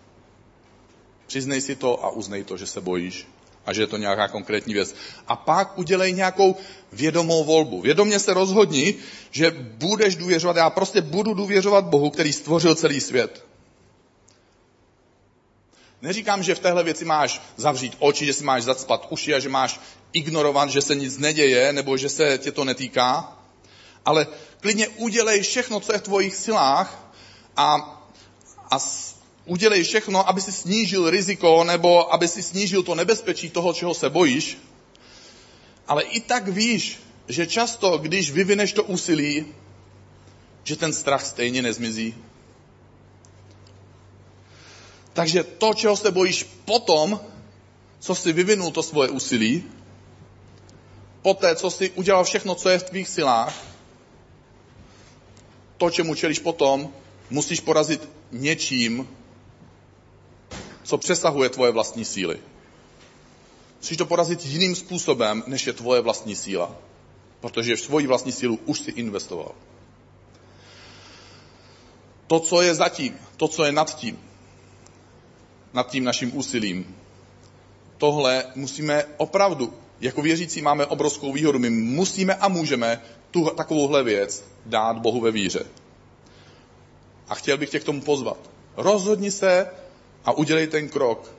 Přiznej 1.31 1.61
si 1.61 1.75
to 1.75 2.03
a 2.05 2.09
uznej 2.09 2.43
to, 2.43 2.57
že 2.57 2.67
se 2.67 2.81
bojíš 2.81 3.27
a 3.65 3.73
že 3.73 3.81
je 3.81 3.87
to 3.87 3.97
nějaká 3.97 4.27
konkrétní 4.27 4.73
věc. 4.73 4.95
A 5.27 5.35
pak 5.35 5.77
udělej 5.77 6.13
nějakou 6.13 6.55
vědomou 6.91 7.43
volbu. 7.43 7.81
Vědomě 7.81 8.19
se 8.19 8.33
rozhodni, 8.33 8.95
že 9.31 9.51
budeš 9.79 10.15
důvěřovat. 10.15 10.55
Já 10.55 10.69
prostě 10.69 11.01
budu 11.01 11.33
důvěřovat 11.33 11.85
Bohu, 11.85 12.09
který 12.09 12.33
stvořil 12.33 12.75
celý 12.75 13.01
svět. 13.01 13.45
Neříkám, 16.01 16.43
že 16.43 16.55
v 16.55 16.59
téhle 16.59 16.83
věci 16.83 17.05
máš 17.05 17.41
zavřít 17.55 17.95
oči, 17.99 18.25
že 18.25 18.33
si 18.33 18.43
máš 18.43 18.63
zacpat 18.63 19.07
uši 19.09 19.33
a 19.33 19.39
že 19.39 19.49
máš 19.49 19.79
ignorovat, 20.13 20.69
že 20.69 20.81
se 20.81 20.95
nic 20.95 21.17
neděje 21.17 21.73
nebo 21.73 21.97
že 21.97 22.09
se 22.09 22.37
tě 22.37 22.51
to 22.51 22.65
netýká, 22.65 23.39
ale 24.05 24.27
klidně 24.59 24.87
udělej 24.87 25.41
všechno, 25.41 25.79
co 25.79 25.93
je 25.93 25.99
v 25.99 26.07
tvojich 26.11 26.35
silách 26.35 27.13
a, 27.57 27.75
a 28.71 28.79
udělej 29.45 29.83
všechno, 29.83 30.29
aby 30.29 30.41
si 30.41 30.51
snížil 30.51 31.09
riziko 31.09 31.63
nebo 31.63 32.13
aby 32.13 32.27
si 32.27 32.43
snížil 32.43 32.83
to 32.83 32.95
nebezpečí 32.95 33.49
toho, 33.49 33.73
čeho 33.73 33.93
se 33.93 34.09
bojíš. 34.09 34.57
Ale 35.87 36.03
i 36.03 36.19
tak 36.19 36.47
víš, 36.47 36.99
že 37.27 37.47
často, 37.47 37.97
když 37.97 38.31
vyvineš 38.31 38.73
to 38.73 38.83
úsilí, 38.83 39.45
že 40.63 40.75
ten 40.75 40.93
strach 40.93 41.25
stejně 41.25 41.61
nezmizí. 41.61 42.15
Takže 45.13 45.43
to, 45.43 45.73
čeho 45.73 45.97
se 45.97 46.11
bojíš 46.11 46.43
potom, 46.65 47.19
co 47.99 48.15
jsi 48.15 48.33
vyvinul 48.33 48.71
to 48.71 48.83
svoje 48.83 49.09
úsilí, 49.09 49.63
poté, 51.21 51.55
co 51.55 51.71
jsi 51.71 51.89
udělal 51.89 52.23
všechno, 52.23 52.55
co 52.55 52.69
je 52.69 52.79
v 52.79 52.83
tvých 52.83 53.09
silách, 53.09 53.65
to, 55.77 55.89
čemu 55.89 56.15
čelíš 56.15 56.39
potom, 56.39 56.93
musíš 57.29 57.59
porazit 57.59 58.09
něčím, 58.31 59.07
co 60.83 60.97
přesahuje 60.97 61.49
tvoje 61.49 61.71
vlastní 61.71 62.05
síly. 62.05 62.39
Musíš 63.77 63.97
to 63.97 64.05
porazit 64.05 64.45
jiným 64.45 64.75
způsobem, 64.75 65.43
než 65.47 65.67
je 65.67 65.73
tvoje 65.73 66.01
vlastní 66.01 66.35
síla. 66.35 66.75
Protože 67.39 67.75
v 67.75 67.81
svoji 67.81 68.07
vlastní 68.07 68.31
sílu 68.31 68.59
už 68.65 68.79
si 68.79 68.91
investoval. 68.91 69.51
To, 72.27 72.39
co 72.39 72.61
je 72.61 72.75
zatím, 72.75 73.17
to, 73.37 73.47
co 73.47 73.63
je 73.63 73.71
nad 73.71 73.95
tím, 73.95 74.19
nad 75.73 75.91
tím 75.91 76.03
naším 76.03 76.37
úsilím, 76.37 76.95
tohle 77.97 78.43
musíme 78.55 79.05
opravdu 79.17 79.73
jako 80.01 80.21
věřící 80.21 80.61
máme 80.61 80.85
obrovskou 80.85 81.33
výhodu. 81.33 81.59
My 81.59 81.69
musíme 81.69 82.35
a 82.35 82.47
můžeme 82.47 83.01
tu 83.31 83.49
takovouhle 83.49 84.03
věc 84.03 84.43
dát 84.65 84.97
Bohu 84.97 85.21
ve 85.21 85.31
víře. 85.31 85.65
A 87.27 87.35
chtěl 87.35 87.57
bych 87.57 87.69
tě 87.69 87.79
k 87.79 87.83
tomu 87.83 88.01
pozvat. 88.01 88.37
Rozhodni 88.77 89.31
se 89.31 89.67
a 90.25 90.31
udělej 90.31 90.67
ten 90.67 90.89
krok, 90.89 91.31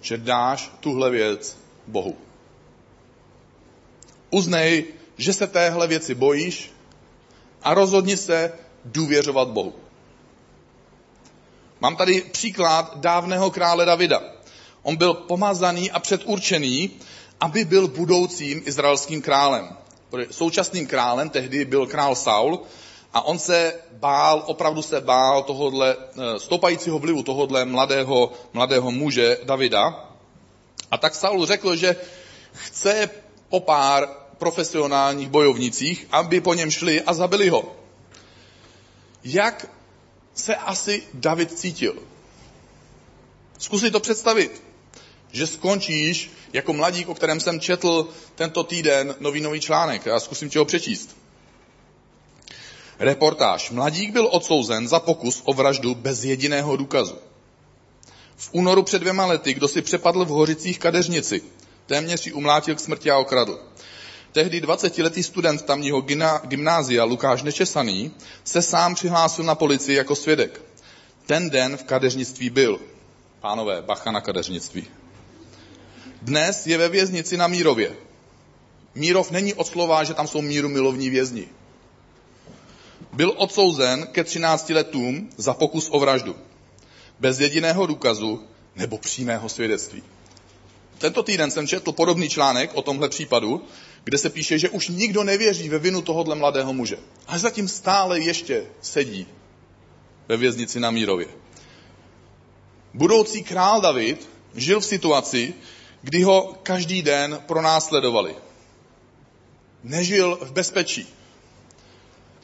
že 0.00 0.18
dáš 0.18 0.70
tuhle 0.80 1.10
věc 1.10 1.56
Bohu. 1.86 2.16
Uznej, 4.30 4.84
že 5.16 5.32
se 5.32 5.46
téhle 5.46 5.86
věci 5.86 6.14
bojíš 6.14 6.72
a 7.62 7.74
rozhodni 7.74 8.16
se 8.16 8.52
důvěřovat 8.84 9.48
Bohu. 9.48 9.74
Mám 11.80 11.96
tady 11.96 12.20
příklad 12.20 12.96
dávného 12.96 13.50
krále 13.50 13.84
Davida. 13.84 14.22
On 14.82 14.96
byl 14.96 15.14
pomazaný 15.14 15.90
a 15.90 15.98
předurčený 15.98 16.90
aby 17.40 17.64
byl 17.64 17.88
budoucím 17.88 18.62
izraelským 18.64 19.22
králem. 19.22 19.68
Současným 20.30 20.86
králem 20.86 21.30
tehdy 21.30 21.64
byl 21.64 21.86
král 21.86 22.14
Saul 22.14 22.60
A 23.14 23.22
on 23.22 23.38
se 23.38 23.74
bál, 23.92 24.42
opravdu 24.46 24.82
se 24.82 25.00
bál 25.00 25.42
tohodle, 25.42 25.96
eh, 25.96 26.38
stoupajícího 26.38 26.98
vlivu 26.98 27.22
tohodle 27.22 27.64
mladého, 27.64 28.32
mladého 28.52 28.90
muže 28.90 29.38
Davida. 29.44 30.10
A 30.90 30.98
tak 30.98 31.14
Saul 31.14 31.46
řekl, 31.46 31.76
že 31.76 31.96
chce 32.52 33.10
po 33.48 33.60
pár 33.60 34.08
profesionálních 34.38 35.28
bojovnicích, 35.28 36.06
aby 36.10 36.40
po 36.40 36.54
něm 36.54 36.70
šli 36.70 37.02
a 37.02 37.14
zabili 37.14 37.48
ho. 37.48 37.76
Jak 39.24 39.70
se 40.34 40.56
asi 40.56 41.02
David 41.14 41.58
cítil? 41.58 41.94
Zkus 43.58 43.80
si 43.80 43.90
to 43.90 44.00
představit, 44.00 44.62
že 45.32 45.46
skončíš 45.46 46.30
jako 46.52 46.72
mladík, 46.72 47.08
o 47.08 47.14
kterém 47.14 47.40
jsem 47.40 47.60
četl 47.60 48.08
tento 48.34 48.64
týden 48.64 49.14
nový 49.20 49.40
nový 49.40 49.60
článek. 49.60 50.06
Já 50.06 50.20
zkusím 50.20 50.50
ti 50.50 50.58
ho 50.58 50.64
přečíst. 50.64 51.23
Reportáž. 52.98 53.70
Mladík 53.70 54.12
byl 54.12 54.28
odsouzen 54.32 54.88
za 54.88 55.00
pokus 55.00 55.42
o 55.44 55.52
vraždu 55.52 55.94
bez 55.94 56.24
jediného 56.24 56.76
důkazu. 56.76 57.14
V 58.36 58.48
únoru 58.52 58.82
před 58.82 58.98
dvěma 58.98 59.26
lety, 59.26 59.54
kdo 59.54 59.68
si 59.68 59.82
přepadl 59.82 60.24
v 60.24 60.28
Hořicích 60.28 60.78
kadeřnici, 60.78 61.42
téměř 61.86 62.26
ji 62.26 62.32
umlátil 62.32 62.74
k 62.74 62.80
smrti 62.80 63.10
a 63.10 63.18
okradl. 63.18 63.60
Tehdy 64.32 64.60
20-letý 64.60 65.22
student 65.22 65.62
tamního 65.62 66.00
gymnázia 66.44 67.04
Lukáš 67.04 67.42
Nečesaný 67.42 68.12
se 68.44 68.62
sám 68.62 68.94
přihlásil 68.94 69.44
na 69.44 69.54
policii 69.54 69.96
jako 69.96 70.16
svědek. 70.16 70.62
Ten 71.26 71.50
den 71.50 71.76
v 71.76 71.84
kadeřnictví 71.84 72.50
byl. 72.50 72.80
Pánové, 73.40 73.82
bacha 73.82 74.10
na 74.10 74.20
kadeřnictví. 74.20 74.86
Dnes 76.22 76.66
je 76.66 76.78
ve 76.78 76.88
věznici 76.88 77.36
na 77.36 77.46
Mírově. 77.48 77.96
Mírov 78.94 79.30
není 79.30 79.54
od 79.54 79.66
slova, 79.66 80.04
že 80.04 80.14
tam 80.14 80.28
jsou 80.28 80.42
míru 80.42 80.68
milovní 80.68 81.10
vězni. 81.10 81.48
Byl 83.14 83.32
odsouzen 83.36 84.06
ke 84.06 84.24
13 84.24 84.70
letům 84.70 85.30
za 85.36 85.54
pokus 85.54 85.88
o 85.90 86.00
vraždu. 86.00 86.36
Bez 87.20 87.40
jediného 87.40 87.86
důkazu 87.86 88.42
nebo 88.76 88.98
přímého 88.98 89.48
svědectví. 89.48 90.02
Tento 90.98 91.22
týden 91.22 91.50
jsem 91.50 91.66
četl 91.66 91.92
podobný 91.92 92.28
článek 92.28 92.70
o 92.74 92.82
tomhle 92.82 93.08
případu, 93.08 93.64
kde 94.04 94.18
se 94.18 94.30
píše, 94.30 94.58
že 94.58 94.68
už 94.68 94.88
nikdo 94.88 95.24
nevěří 95.24 95.68
ve 95.68 95.78
vinu 95.78 96.02
tohohle 96.02 96.34
mladého 96.34 96.72
muže. 96.72 96.96
A 97.26 97.38
zatím 97.38 97.68
stále 97.68 98.20
ještě 98.20 98.64
sedí 98.80 99.26
ve 100.28 100.36
věznici 100.36 100.80
na 100.80 100.90
Mírově. 100.90 101.26
Budoucí 102.94 103.42
král 103.42 103.80
David 103.80 104.28
žil 104.54 104.80
v 104.80 104.84
situaci, 104.84 105.54
kdy 106.02 106.22
ho 106.22 106.54
každý 106.62 107.02
den 107.02 107.42
pronásledovali. 107.46 108.34
Nežil 109.82 110.38
v 110.42 110.52
bezpečí. 110.52 111.06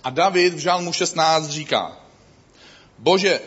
A 0.04 0.10
David 0.10 0.54
v 0.54 0.58
Žalmu 0.58 0.92
16 0.92 1.48
říká, 1.48 1.96
Bože, 2.98 3.40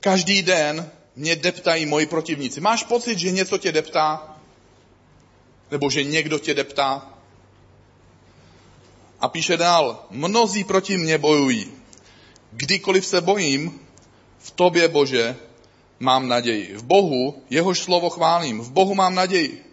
každý 0.00 0.42
den 0.42 0.90
mě 1.16 1.36
deptají 1.36 1.86
moji 1.86 2.06
protivníci. 2.06 2.60
Máš 2.60 2.82
pocit, 2.84 3.18
že 3.18 3.30
něco 3.30 3.58
tě 3.58 3.72
deptá? 3.72 4.36
Nebo 5.70 5.90
že 5.90 6.04
někdo 6.04 6.38
tě 6.38 6.54
deptá? 6.54 7.10
A 9.20 9.28
píše 9.28 9.56
dál, 9.56 10.06
mnozí 10.10 10.64
proti 10.64 10.96
mně 10.96 11.18
bojují. 11.18 11.72
Kdykoliv 12.52 13.06
se 13.06 13.20
bojím, 13.20 13.80
v 14.38 14.50
tobě, 14.50 14.88
Bože, 14.88 15.36
mám 16.00 16.28
naději. 16.28 16.76
V 16.76 16.82
Bohu, 16.82 17.42
jehož 17.50 17.78
slovo 17.78 18.10
chválím, 18.10 18.60
v 18.60 18.70
Bohu 18.70 18.94
mám 18.94 19.14
naději. 19.14 19.64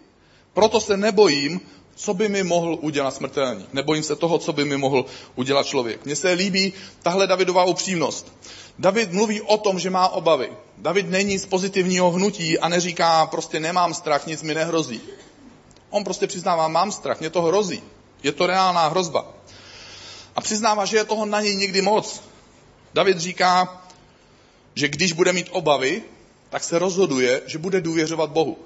Proto 0.52 0.80
se 0.80 0.96
nebojím, 0.96 1.60
co 2.02 2.14
by 2.14 2.28
mi 2.28 2.42
mohl 2.42 2.78
udělat 2.80 3.14
smrtelník. 3.14 3.72
Nebojím 3.72 4.02
se 4.02 4.16
toho, 4.16 4.38
co 4.38 4.52
by 4.52 4.64
mi 4.64 4.76
mohl 4.76 5.04
udělat 5.34 5.66
člověk. 5.66 6.04
Mně 6.04 6.16
se 6.16 6.30
líbí 6.32 6.72
tahle 7.02 7.26
Davidová 7.26 7.64
upřímnost. 7.64 8.32
David 8.78 9.12
mluví 9.12 9.40
o 9.40 9.58
tom, 9.58 9.78
že 9.78 9.90
má 9.90 10.08
obavy. 10.08 10.52
David 10.78 11.10
není 11.10 11.38
z 11.38 11.46
pozitivního 11.46 12.10
hnutí 12.10 12.58
a 12.58 12.68
neříká 12.68 13.26
prostě 13.26 13.60
nemám 13.60 13.94
strach, 13.94 14.26
nic 14.26 14.42
mi 14.42 14.54
nehrozí. 14.54 15.00
On 15.90 16.04
prostě 16.04 16.26
přiznává, 16.26 16.68
mám 16.68 16.92
strach, 16.92 17.20
mě 17.20 17.30
to 17.30 17.42
hrozí. 17.42 17.82
Je 18.22 18.32
to 18.32 18.46
reálná 18.46 18.88
hrozba. 18.88 19.32
A 20.36 20.40
přiznává, 20.40 20.84
že 20.84 20.96
je 20.96 21.04
toho 21.04 21.26
na 21.26 21.40
něj 21.40 21.56
nikdy 21.56 21.82
moc. 21.82 22.22
David 22.94 23.18
říká, 23.18 23.82
že 24.74 24.88
když 24.88 25.12
bude 25.12 25.32
mít 25.32 25.48
obavy, 25.50 26.02
tak 26.50 26.64
se 26.64 26.78
rozhoduje, 26.78 27.42
že 27.46 27.58
bude 27.58 27.80
důvěřovat 27.80 28.30
Bohu. 28.30 28.58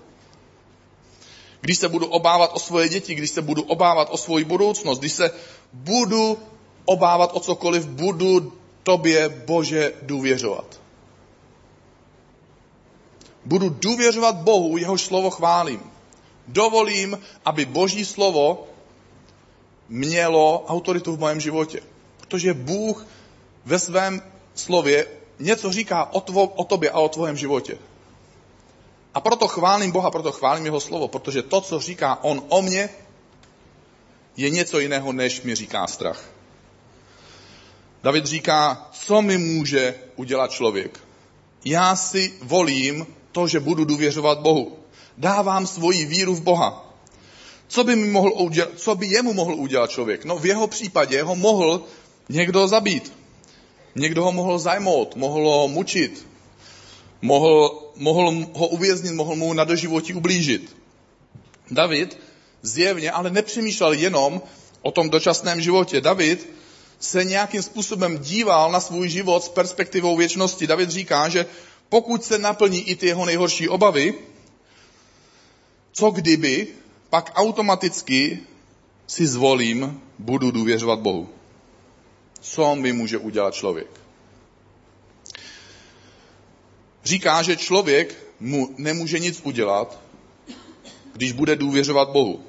Když 1.61 1.79
se 1.79 1.89
budu 1.89 2.07
obávat 2.07 2.51
o 2.55 2.59
svoje 2.59 2.89
děti, 2.89 3.15
když 3.15 3.31
se 3.31 3.43
budu 3.43 3.63
obávat 3.63 4.09
o 4.11 4.17
svoji 4.17 4.45
budoucnost, 4.45 4.99
když 4.99 5.13
se 5.13 5.31
budu 5.73 6.39
obávat 6.85 7.31
o 7.35 7.41
cokoliv, 7.41 7.87
budu 7.87 8.53
tobě, 8.83 9.29
Bože, 9.29 9.93
důvěřovat. 10.03 10.81
Budu 13.45 13.69
důvěřovat 13.69 14.37
Bohu, 14.37 14.77
jehož 14.77 15.03
slovo 15.03 15.31
chválím. 15.31 15.81
Dovolím, 16.49 17.19
aby 17.45 17.65
Boží 17.65 18.05
slovo 18.05 18.67
mělo 19.89 20.65
autoritu 20.69 21.17
v 21.17 21.21
mém 21.21 21.41
životě. 21.41 21.81
Protože 22.21 22.55
Bůh 22.55 23.07
ve 23.65 23.79
svém 23.79 24.23
slově 24.55 25.07
něco 25.39 25.73
říká 25.73 26.13
o, 26.13 26.21
tvo, 26.21 26.47
o 26.47 26.65
tobě 26.65 26.91
a 26.91 26.99
o 26.99 27.09
tvojem 27.09 27.37
životě. 27.37 27.79
A 29.17 29.21
proto 29.21 29.49
chválím 29.49 29.91
Boha, 29.91 30.11
proto 30.11 30.33
chválím 30.33 30.65
jeho 30.65 30.81
slovo, 30.81 31.09
protože 31.09 31.43
to, 31.43 31.61
co 31.61 31.81
říká 31.81 32.19
on 32.25 32.43
o 32.49 32.63
mně, 32.63 32.89
je 34.37 34.51
něco 34.51 34.79
jiného, 34.79 35.13
než 35.13 35.43
mi 35.43 35.55
říká 35.55 35.87
strach. 35.87 36.31
David 38.03 38.27
říká, 38.27 38.89
co 38.93 39.23
mi 39.23 39.39
může 39.39 39.95
udělat 40.17 40.51
člověk. 40.51 41.01
Já 41.65 41.97
si 41.97 42.35
volím 42.43 43.07
to, 43.33 43.49
že 43.49 43.61
budu 43.61 43.85
důvěřovat 43.85 44.39
Bohu. 44.39 44.79
Dávám 45.19 45.67
svoji 45.67 46.05
víru 46.05 46.35
v 46.35 46.43
Boha. 46.43 46.93
Co 47.69 47.85
by, 47.85 47.97
mi 47.97 48.07
mohl 48.07 48.33
udělat, 48.33 48.71
co 48.77 48.95
by 48.95 49.07
jemu 49.07 49.33
mohl 49.33 49.55
udělat 49.55 49.91
člověk? 49.91 50.25
No 50.25 50.39
v 50.39 50.47
jeho 50.47 50.67
případě 50.67 51.23
ho 51.23 51.37
mohl 51.37 51.83
někdo 52.29 52.69
zabít. 52.69 53.13
Někdo 53.95 54.25
ho 54.25 54.33
mohl 54.33 54.59
zajmout, 54.59 55.17
mohl 55.17 55.49
ho 55.49 55.69
mučit, 55.69 56.27
mohl, 57.23 57.86
mohl 57.97 58.47
ho 58.53 58.67
uvěznit, 58.67 59.13
mohl 59.13 59.37
mu 59.37 59.53
na 59.53 59.65
doživotí 59.65 60.15
ublížit. 60.15 60.77
David 61.71 62.19
zjevně 62.63 63.11
ale 63.11 63.31
nepřemýšlel 63.31 63.93
jenom 63.93 64.43
o 64.83 64.91
tom 64.91 65.11
dočasném 65.11 65.61
životě. 65.61 66.01
David 66.01 66.49
se 66.99 67.25
nějakým 67.25 67.63
způsobem 67.63 68.19
díval 68.19 68.73
na 68.73 68.81
svůj 68.81 69.09
život 69.09 69.45
s 69.45 69.49
perspektivou 69.49 70.17
věčnosti. 70.17 70.67
David 70.67 70.91
říká, 70.91 71.29
že 71.29 71.47
pokud 71.89 72.25
se 72.25 72.39
naplní 72.39 72.81
i 72.89 72.97
ty 72.97 73.07
jeho 73.07 73.27
nejhorší 73.27 73.69
obavy, 73.69 74.15
co 75.93 76.11
kdyby, 76.11 76.69
pak 77.11 77.33
automaticky 77.35 78.39
si 79.07 79.27
zvolím, 79.27 80.01
budu 80.19 80.51
důvěřovat 80.51 80.99
Bohu. 80.99 81.29
Co 82.41 82.77
mi 82.77 82.93
může 82.93 83.19
udělat 83.19 83.55
člověk? 83.55 84.06
Říká, 87.07 87.43
že 87.43 87.57
člověk 87.57 88.15
mu 88.41 88.75
nemůže 88.77 89.19
nic 89.19 89.41
udělat, 89.45 90.01
když 91.13 91.33
bude 91.33 91.57
důvěřovat 91.57 92.09
Bohu. 92.09 92.45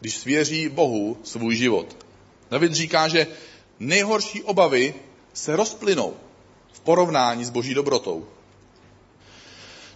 Když 0.00 0.16
svěří 0.16 0.68
Bohu 0.68 1.16
svůj 1.22 1.56
život. 1.56 1.96
David 2.50 2.72
říká, 2.72 3.08
že 3.08 3.26
nejhorší 3.78 4.42
obavy 4.42 4.94
se 5.32 5.56
rozplynou 5.56 6.16
v 6.72 6.80
porovnání 6.80 7.44
s 7.44 7.50
boží 7.50 7.74
dobrotou. 7.74 8.26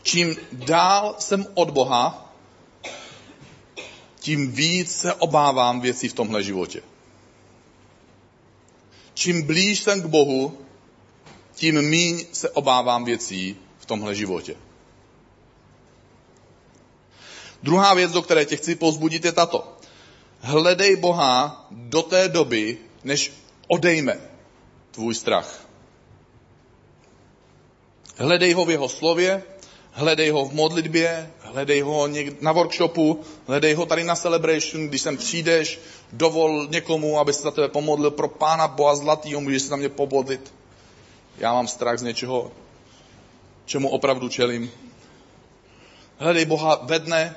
Čím 0.03 0.37
dál 0.53 1.17
jsem 1.19 1.47
od 1.55 1.71
Boha, 1.71 2.35
tím 4.21 4.53
víc 4.53 4.97
se 4.97 5.15
obávám 5.15 5.81
věcí 5.81 6.09
v 6.09 6.15
tomhle 6.15 6.43
životě. 6.43 6.83
Čím 9.15 9.43
blíž 9.43 9.81
jsem 9.81 10.03
k 10.03 10.07
Bohu, 10.07 10.59
tím 11.63 11.83
míň 11.83 12.27
se 12.33 12.51
obávám 12.51 13.05
věcí 13.05 13.57
v 13.79 13.87
tomhle 13.87 14.15
životě. 14.15 14.55
Druhá 17.63 17.95
věc, 17.95 18.13
do 18.13 18.23
které 18.23 18.45
tě 18.45 18.57
chci 18.57 18.75
pozbudit, 18.75 19.25
je 19.25 19.33
tato. 19.33 19.77
Hledej 20.41 20.97
Boha 20.97 21.67
do 21.71 22.03
té 22.03 22.29
doby, 22.29 22.79
než 23.05 23.33
odejme 23.69 24.21
tvůj 24.91 25.15
strach. 25.15 25.67
Hledej 28.17 28.53
ho 28.53 28.65
v 28.65 28.71
jeho 28.71 28.89
slově, 28.89 29.43
hledej 29.93 30.31
ho 30.31 30.45
v 30.45 30.55
modlitbě, 30.55 31.31
hledej 31.41 31.81
ho 31.81 32.09
na 32.41 32.53
workshopu, 32.53 33.21
hledej 33.47 33.75
ho 33.75 33.87
tady 33.87 34.05
na 34.05 34.15
celebration, 34.15 34.89
když 34.89 35.03
sem 35.03 35.17
přijdeš, 35.17 35.81
dovol 36.13 36.67
někomu, 36.71 37.19
aby 37.19 37.33
se 37.33 37.43
za 37.43 37.51
tebe 37.51 37.69
pomodlil 37.69 38.11
pro 38.11 38.29
Pána 38.29 38.69
Boha 38.69 38.97
zlatýho, 38.97 39.41
můžeš 39.41 39.63
se 39.63 39.69
za 39.69 39.77
mě 39.77 39.89
pomodlit. 39.89 40.62
Já 41.39 41.53
mám 41.53 41.69
strach 41.69 41.99
z 41.99 42.03
něčeho, 42.03 42.53
čemu 43.65 43.89
opravdu 43.89 44.29
čelím. 44.29 44.71
Hledej 46.19 46.45
Boha 46.45 46.81
ve 46.83 46.99
dne, 46.99 47.37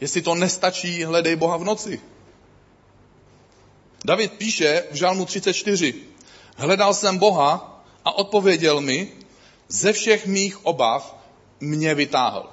jestli 0.00 0.22
to 0.22 0.34
nestačí, 0.34 1.04
hledej 1.04 1.36
Boha 1.36 1.56
v 1.56 1.64
noci. 1.64 2.00
David 4.04 4.32
píše 4.32 4.84
v 4.90 4.94
Žalmu 4.94 5.24
34. 5.24 5.94
Hledal 6.56 6.94
jsem 6.94 7.18
Boha 7.18 7.82
a 8.04 8.12
odpověděl 8.12 8.80
mi, 8.80 9.12
ze 9.68 9.92
všech 9.92 10.26
mých 10.26 10.66
obav 10.66 11.16
mě 11.60 11.94
vytáhl. 11.94 12.50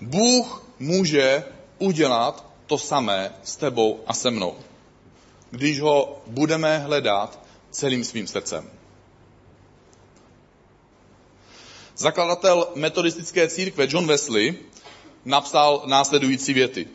Bůh 0.00 0.66
může 0.78 1.44
udělat 1.78 2.44
to 2.66 2.78
samé 2.78 3.32
s 3.42 3.56
tebou 3.56 4.00
a 4.06 4.14
se 4.14 4.30
mnou, 4.30 4.54
když 5.50 5.80
ho 5.80 6.22
budeme 6.26 6.78
hledat 6.78 7.45
celým 7.70 8.04
svým 8.04 8.26
srdcem. 8.26 8.70
Zakladatel 11.96 12.68
metodistické 12.74 13.48
církve 13.48 13.86
John 13.88 14.06
Wesley 14.06 14.58
napsal 15.24 15.82
následující 15.86 16.52
věty. 16.54 16.88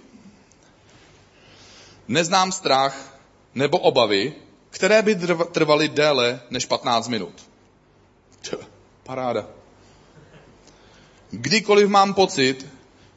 Neznám 2.07 2.51
strach 2.51 3.19
nebo 3.55 3.77
obavy, 3.77 4.33
které 4.69 5.01
by 5.01 5.15
trvaly 5.51 5.89
déle 5.89 6.41
než 6.49 6.65
15 6.65 7.07
minut. 7.07 7.33
Paráda. 9.03 9.47
Kdykoliv 11.31 11.89
mám 11.89 12.13
pocit, 12.13 12.67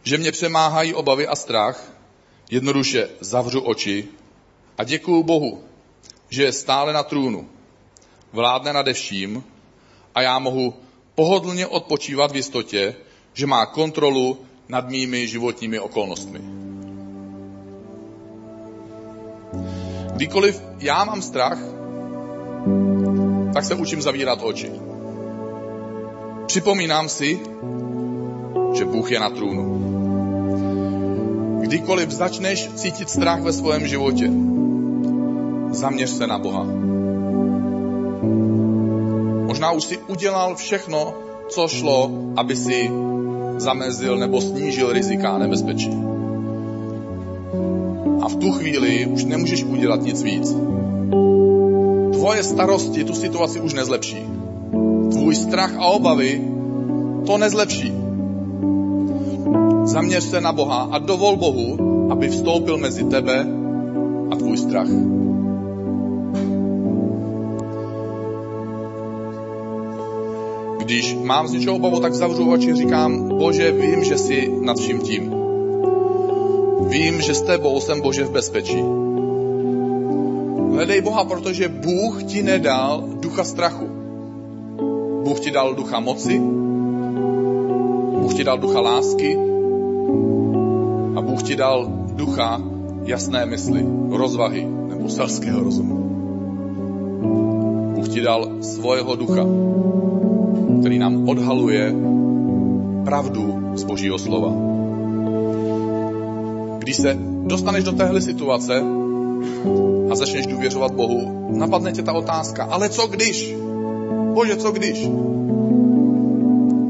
že 0.02 0.18
mě 0.18 0.32
přemáhají 0.32 0.94
obavy 0.94 1.26
a 1.26 1.36
strach, 1.36 1.92
jednoduše 2.50 3.08
zavřu 3.20 3.60
oči 3.60 4.08
a 4.78 4.84
děkuju 4.84 5.22
Bohu, 5.22 5.64
že 6.34 6.42
je 6.42 6.52
stále 6.52 6.92
na 6.92 7.02
trůnu, 7.02 7.48
vládne 8.32 8.72
nade 8.72 8.92
vším 8.92 9.44
a 10.14 10.22
já 10.22 10.38
mohu 10.38 10.74
pohodlně 11.14 11.66
odpočívat 11.66 12.32
v 12.32 12.36
jistotě, 12.36 12.94
že 13.34 13.46
má 13.46 13.66
kontrolu 13.66 14.38
nad 14.68 14.88
mými 14.88 15.28
životními 15.28 15.78
okolnostmi. 15.78 16.40
Kdykoliv 20.12 20.62
já 20.78 21.04
mám 21.04 21.22
strach, 21.22 21.58
tak 23.54 23.64
se 23.64 23.74
učím 23.74 24.02
zavírat 24.02 24.42
oči. 24.42 24.70
Připomínám 26.46 27.08
si, 27.08 27.40
že 28.74 28.84
Bůh 28.84 29.10
je 29.10 29.20
na 29.20 29.30
trůnu. 29.30 29.64
Kdykoliv 31.60 32.10
začneš 32.10 32.68
cítit 32.74 33.10
strach 33.10 33.42
ve 33.42 33.52
svém 33.52 33.86
životě, 33.86 34.30
zaměř 35.74 36.10
se 36.10 36.26
na 36.26 36.38
Boha. 36.38 36.66
Možná 39.46 39.72
už 39.72 39.84
si 39.84 39.98
udělal 39.98 40.54
všechno, 40.54 41.14
co 41.48 41.68
šlo, 41.68 42.10
aby 42.36 42.56
si 42.56 42.90
zamezil 43.56 44.16
nebo 44.16 44.40
snížil 44.40 44.92
rizika 44.92 45.30
a 45.30 45.38
nebezpečí. 45.38 45.90
A 48.22 48.28
v 48.28 48.36
tu 48.36 48.52
chvíli 48.52 49.06
už 49.06 49.24
nemůžeš 49.24 49.64
udělat 49.64 50.02
nic 50.02 50.22
víc. 50.22 50.56
Tvoje 52.12 52.42
starosti 52.42 53.04
tu 53.04 53.14
situaci 53.14 53.60
už 53.60 53.74
nezlepší. 53.74 54.26
Tvůj 55.10 55.34
strach 55.34 55.76
a 55.76 55.86
obavy 55.86 56.42
to 57.26 57.38
nezlepší. 57.38 57.92
Zaměř 59.84 60.24
se 60.24 60.40
na 60.40 60.52
Boha 60.52 60.88
a 60.92 60.98
dovol 60.98 61.36
Bohu, 61.36 61.76
aby 62.12 62.28
vstoupil 62.28 62.78
mezi 62.78 63.04
tebe 63.04 63.46
a 64.30 64.36
tvůj 64.36 64.56
strach. 64.56 64.88
Když 70.84 71.16
mám 71.22 71.48
z 71.48 71.52
něčeho 71.52 71.76
obavu, 71.76 72.00
tak 72.00 72.14
zavřu 72.14 72.50
oči 72.50 72.72
a 72.72 72.74
říkám, 72.74 73.28
Bože, 73.38 73.72
vím, 73.72 74.04
že 74.04 74.18
jsi 74.18 74.52
nad 74.60 74.76
vším 74.76 75.00
tím. 75.00 75.34
Vím, 76.88 77.20
že 77.20 77.34
s 77.34 77.42
tebou 77.42 77.80
jsem 77.80 78.00
Bože 78.00 78.24
v 78.24 78.30
bezpečí. 78.30 78.84
Hledej 80.74 81.00
Boha, 81.00 81.24
protože 81.24 81.68
Bůh 81.68 82.22
ti 82.24 82.42
nedal 82.42 83.04
ducha 83.20 83.44
strachu. 83.44 83.88
Bůh 85.24 85.40
ti 85.40 85.50
dal 85.50 85.74
ducha 85.74 86.00
moci, 86.00 86.38
Bůh 88.20 88.34
ti 88.34 88.44
dal 88.44 88.58
ducha 88.58 88.80
lásky 88.80 89.38
a 91.16 91.20
Bůh 91.20 91.42
ti 91.42 91.56
dal 91.56 91.86
ducha 92.12 92.62
jasné 93.04 93.46
mysli, 93.46 93.86
rozvahy 94.10 94.68
nebo 94.88 95.08
selského 95.08 95.64
rozumu. 95.64 95.96
Bůh 97.94 98.08
ti 98.08 98.20
dal 98.20 98.48
svého 98.60 99.16
ducha, 99.16 99.44
který 100.80 100.98
nám 100.98 101.28
odhaluje 101.28 101.94
pravdu 103.04 103.72
z 103.74 103.84
Božího 103.84 104.18
slova. 104.18 104.52
Když 106.78 106.96
se 106.96 107.18
dostaneš 107.42 107.84
do 107.84 107.92
téhle 107.92 108.20
situace 108.20 108.82
a 110.10 110.14
začneš 110.14 110.46
důvěřovat 110.46 110.94
Bohu, 110.94 111.48
napadne 111.50 111.92
tě 111.92 112.02
ta 112.02 112.12
otázka, 112.12 112.64
ale 112.64 112.88
co 112.88 113.06
když? 113.06 113.54
Bože, 114.34 114.56
co 114.56 114.72
když? 114.72 115.08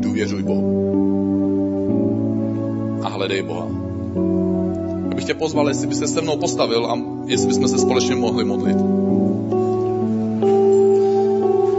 Důvěřuj 0.00 0.42
Bohu. 0.42 0.74
A 3.02 3.08
hledej 3.08 3.42
Boha. 3.42 3.68
Já 5.08 5.14
bych 5.14 5.24
tě 5.24 5.34
pozval, 5.34 5.68
jestli 5.68 5.86
by 5.86 5.94
se 5.94 6.08
se 6.08 6.20
mnou 6.20 6.36
postavil 6.36 6.86
a 6.86 6.98
jestli 7.26 7.48
bychom 7.48 7.68
se 7.68 7.78
společně 7.78 8.14
mohli 8.14 8.44
modlit. 8.44 8.76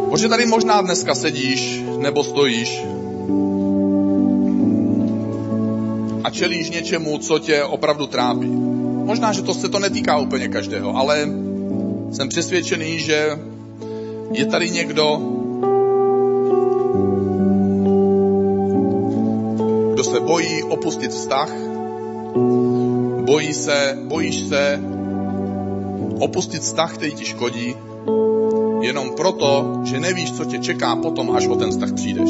Bože, 0.10 0.30
tady 0.30 0.46
možná 0.46 0.82
dneska 0.82 1.15
sedíš 1.15 1.85
nebo 1.98 2.24
stojíš 2.24 2.84
a 6.24 6.30
čelíš 6.30 6.70
něčemu, 6.70 7.18
co 7.18 7.40
tě 7.40 7.64
opravdu 7.64 8.08
trápí. 8.08 8.48
Možná, 9.06 9.34
že 9.34 9.42
to 9.42 9.54
se 9.54 9.70
to 9.70 9.80
netýká 9.80 10.18
úplně 10.18 10.48
každého, 10.48 10.98
ale 10.98 11.30
jsem 12.12 12.30
přesvědčený, 12.30 13.00
že 13.00 13.40
je 14.32 14.46
tady 14.46 14.70
někdo, 14.70 15.22
kdo 19.94 20.04
se 20.04 20.20
bojí 20.20 20.64
opustit 20.64 21.12
vztah, 21.12 21.54
bojí 23.26 23.54
se, 23.54 23.98
bojíš 24.04 24.40
se 24.40 24.80
opustit 26.20 26.62
vztah, 26.62 26.94
který 26.94 27.14
ti 27.14 27.26
škodí, 27.26 27.76
jenom 28.86 29.12
proto, 29.17 29.82
že 29.84 30.00
nevíš, 30.00 30.32
co 30.32 30.45
tě 30.45 30.58
čeká 30.58 30.95
potom, 30.95 31.32
až 31.32 31.48
o 31.48 31.56
ten 31.56 31.71
vztah 31.71 31.93
přijdeš. 31.93 32.30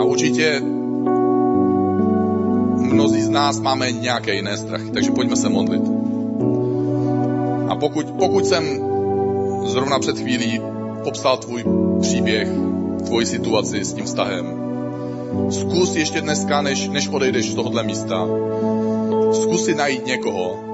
A 0.00 0.04
určitě 0.04 0.60
mnozí 2.76 3.22
z 3.22 3.28
nás 3.28 3.60
máme 3.60 3.92
nějaké 3.92 4.34
jiné 4.34 4.56
strachy, 4.56 4.90
takže 4.90 5.10
pojďme 5.10 5.36
se 5.36 5.48
modlit. 5.48 5.82
A 7.68 7.76
pokud, 7.76 8.06
pokud 8.06 8.46
jsem 8.46 8.64
zrovna 9.64 9.98
před 9.98 10.18
chvílí 10.18 10.60
popsal 11.04 11.36
tvůj 11.36 11.64
příběh, 12.00 12.48
tvoji 13.06 13.26
situaci 13.26 13.84
s 13.84 13.92
tím 13.92 14.04
vztahem, 14.04 14.46
zkus 15.50 15.96
ještě 15.96 16.20
dneska, 16.20 16.62
než, 16.62 16.88
než 16.88 17.08
odejdeš 17.08 17.50
z 17.50 17.54
tohohle 17.54 17.82
místa, 17.82 18.26
zkus 19.32 19.64
si 19.64 19.74
najít 19.74 20.06
někoho, 20.06 20.65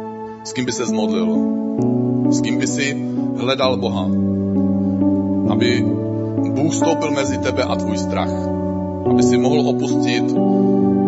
s 0.44 0.52
kým 0.52 0.64
by 0.64 0.72
se 0.72 0.86
zmodlil, 0.86 1.28
s 2.30 2.40
kým 2.40 2.58
by 2.58 2.66
si 2.66 3.06
hledal 3.36 3.76
Boha, 3.76 4.10
aby 5.48 5.86
Bůh 6.54 6.74
stoupil 6.74 7.10
mezi 7.10 7.38
tebe 7.38 7.62
a 7.62 7.76
tvůj 7.76 7.98
strach, 7.98 8.32
aby 9.10 9.22
si 9.22 9.38
mohl 9.38 9.68
opustit 9.68 10.24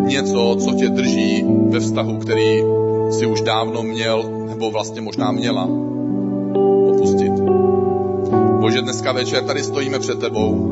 něco, 0.07 0.55
co 0.59 0.71
tě 0.71 0.89
drží 0.89 1.45
ve 1.69 1.79
vztahu, 1.79 2.17
který 2.17 2.63
si 3.09 3.25
už 3.25 3.41
dávno 3.41 3.83
měl, 3.83 4.23
nebo 4.47 4.71
vlastně 4.71 5.01
možná 5.01 5.31
měla 5.31 5.67
opustit. 6.89 7.33
Bože, 8.59 8.81
dneska 8.81 9.11
večer 9.11 9.43
tady 9.43 9.63
stojíme 9.63 9.99
před 9.99 10.19
tebou. 10.19 10.71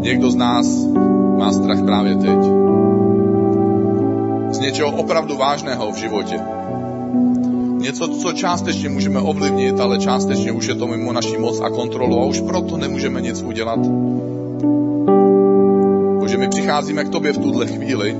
Někdo 0.00 0.30
z 0.30 0.36
nás 0.36 0.66
má 1.38 1.52
strach 1.52 1.82
právě 1.82 2.14
teď. 2.14 2.38
Z 4.50 4.58
něčeho 4.58 4.90
opravdu 4.90 5.36
vážného 5.36 5.92
v 5.92 5.96
životě. 5.96 6.55
Něco, 7.80 8.08
co 8.08 8.32
částečně 8.32 8.88
můžeme 8.88 9.20
ovlivnit, 9.20 9.80
ale 9.80 9.98
částečně 9.98 10.52
už 10.52 10.66
je 10.66 10.74
to 10.74 10.86
mimo 10.86 11.12
naší 11.12 11.36
moc 11.36 11.60
a 11.60 11.70
kontrolu 11.70 12.20
a 12.20 12.26
už 12.26 12.40
proto 12.40 12.76
nemůžeme 12.76 13.20
nic 13.20 13.42
udělat. 13.42 13.78
Bože, 16.18 16.38
my 16.38 16.48
přicházíme 16.48 17.04
k 17.04 17.08
tobě 17.08 17.32
v 17.32 17.38
tuhle 17.38 17.66
chvíli 17.66 18.16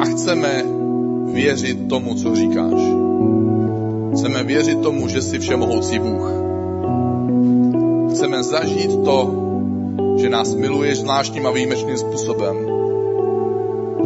a 0.00 0.04
chceme 0.04 0.64
věřit 1.32 1.88
tomu, 1.88 2.14
co 2.14 2.34
říkáš. 2.34 2.80
Chceme 4.12 4.44
věřit 4.44 4.82
tomu, 4.82 5.08
že 5.08 5.22
jsi 5.22 5.38
všemohoucí 5.38 5.98
Bůh. 5.98 6.30
Chceme 8.10 8.42
zažít 8.42 9.04
to, 9.04 9.34
že 10.16 10.28
nás 10.28 10.54
miluješ 10.54 10.98
zvláštním 10.98 11.46
a 11.46 11.50
výjimečným 11.50 11.96
způsobem. 11.96 12.69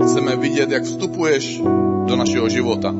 Chceme 0.04 0.36
vidět, 0.36 0.70
jak 0.70 0.82
vstupuješ 0.82 1.62
do 2.06 2.16
našeho 2.16 2.48
života. 2.48 2.90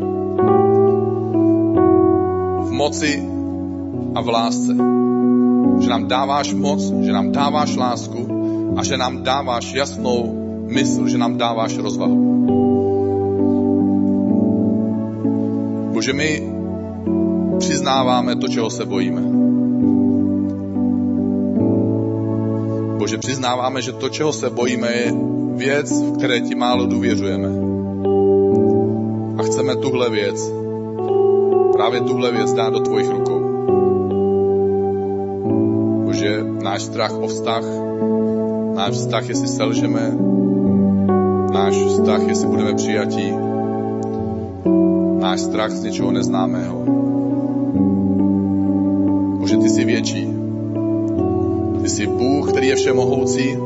V 2.61 2.71
moci 2.71 3.29
a 4.15 4.21
v 4.21 4.29
lásce. 4.29 4.73
Že 5.81 5.91
nám 5.91 6.09
dáváš 6.09 6.55
moc, 6.55 6.81
že 7.05 7.13
nám 7.13 7.33
dáváš 7.33 7.77
lásku 7.77 8.29
a 8.77 8.85
že 8.85 8.97
nám 8.97 9.23
dáváš 9.23 9.73
jasnou 9.73 10.33
mysl, 10.67 11.09
že 11.09 11.19
nám 11.19 11.37
dáváš 11.37 11.79
rozvahu. 11.79 12.35
Bože, 15.93 16.13
my 16.13 16.53
přiznáváme 17.59 18.37
to, 18.37 18.49
čeho 18.49 18.71
se 18.71 18.85
bojíme. 18.85 19.23
Bože, 22.99 23.19
přiznáváme, 23.19 23.83
že 23.83 23.93
to, 23.93 24.09
čeho 24.09 24.33
se 24.33 24.51
bojíme, 24.51 24.93
je 24.93 25.34
věc, 25.55 26.03
v 26.03 26.17
které 26.17 26.41
ti 26.41 26.55
málo 26.55 26.87
důvěřujeme. 26.87 27.49
A 29.39 29.43
chceme 29.43 29.77
tuhle 29.77 30.11
věc, 30.11 30.53
právě 31.73 32.01
tuhle 32.01 32.33
věc 32.33 32.53
dát 32.53 32.73
do 32.73 32.81
tvojich 32.81 33.11
rukou. 33.11 33.41
Bože, 36.05 36.45
náš 36.63 36.83
strach 36.83 37.19
o 37.19 37.27
vztah, 37.27 37.65
náš 38.75 38.93
vztah, 38.93 39.29
jestli 39.29 39.49
selžeme, 39.49 40.17
náš 41.53 41.75
vztah, 41.75 42.29
jestli 42.29 42.49
budeme 42.49 42.75
přijatí, 42.75 43.33
náš 45.21 45.41
strach 45.41 45.71
z 45.71 45.83
něčeho 45.83 46.13
neznámého. 46.13 46.85
Bože, 49.39 49.57
ty 49.57 49.69
jsi 49.69 49.85
větší. 49.85 50.35
Ty 51.83 51.89
jsi 51.89 52.07
Bůh, 52.07 52.51
který 52.51 52.67
je 52.69 52.77
všemohoucí 52.77 53.57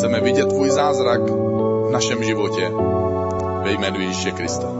chceme 0.00 0.20
vidět 0.20 0.48
tvůj 0.48 0.70
zázrak 0.70 1.20
v 1.30 1.90
našem 1.92 2.24
životě 2.24 2.70
ve 3.62 3.72
jménu 3.72 4.00
Ježíše 4.00 4.30
Krista. 4.30 4.79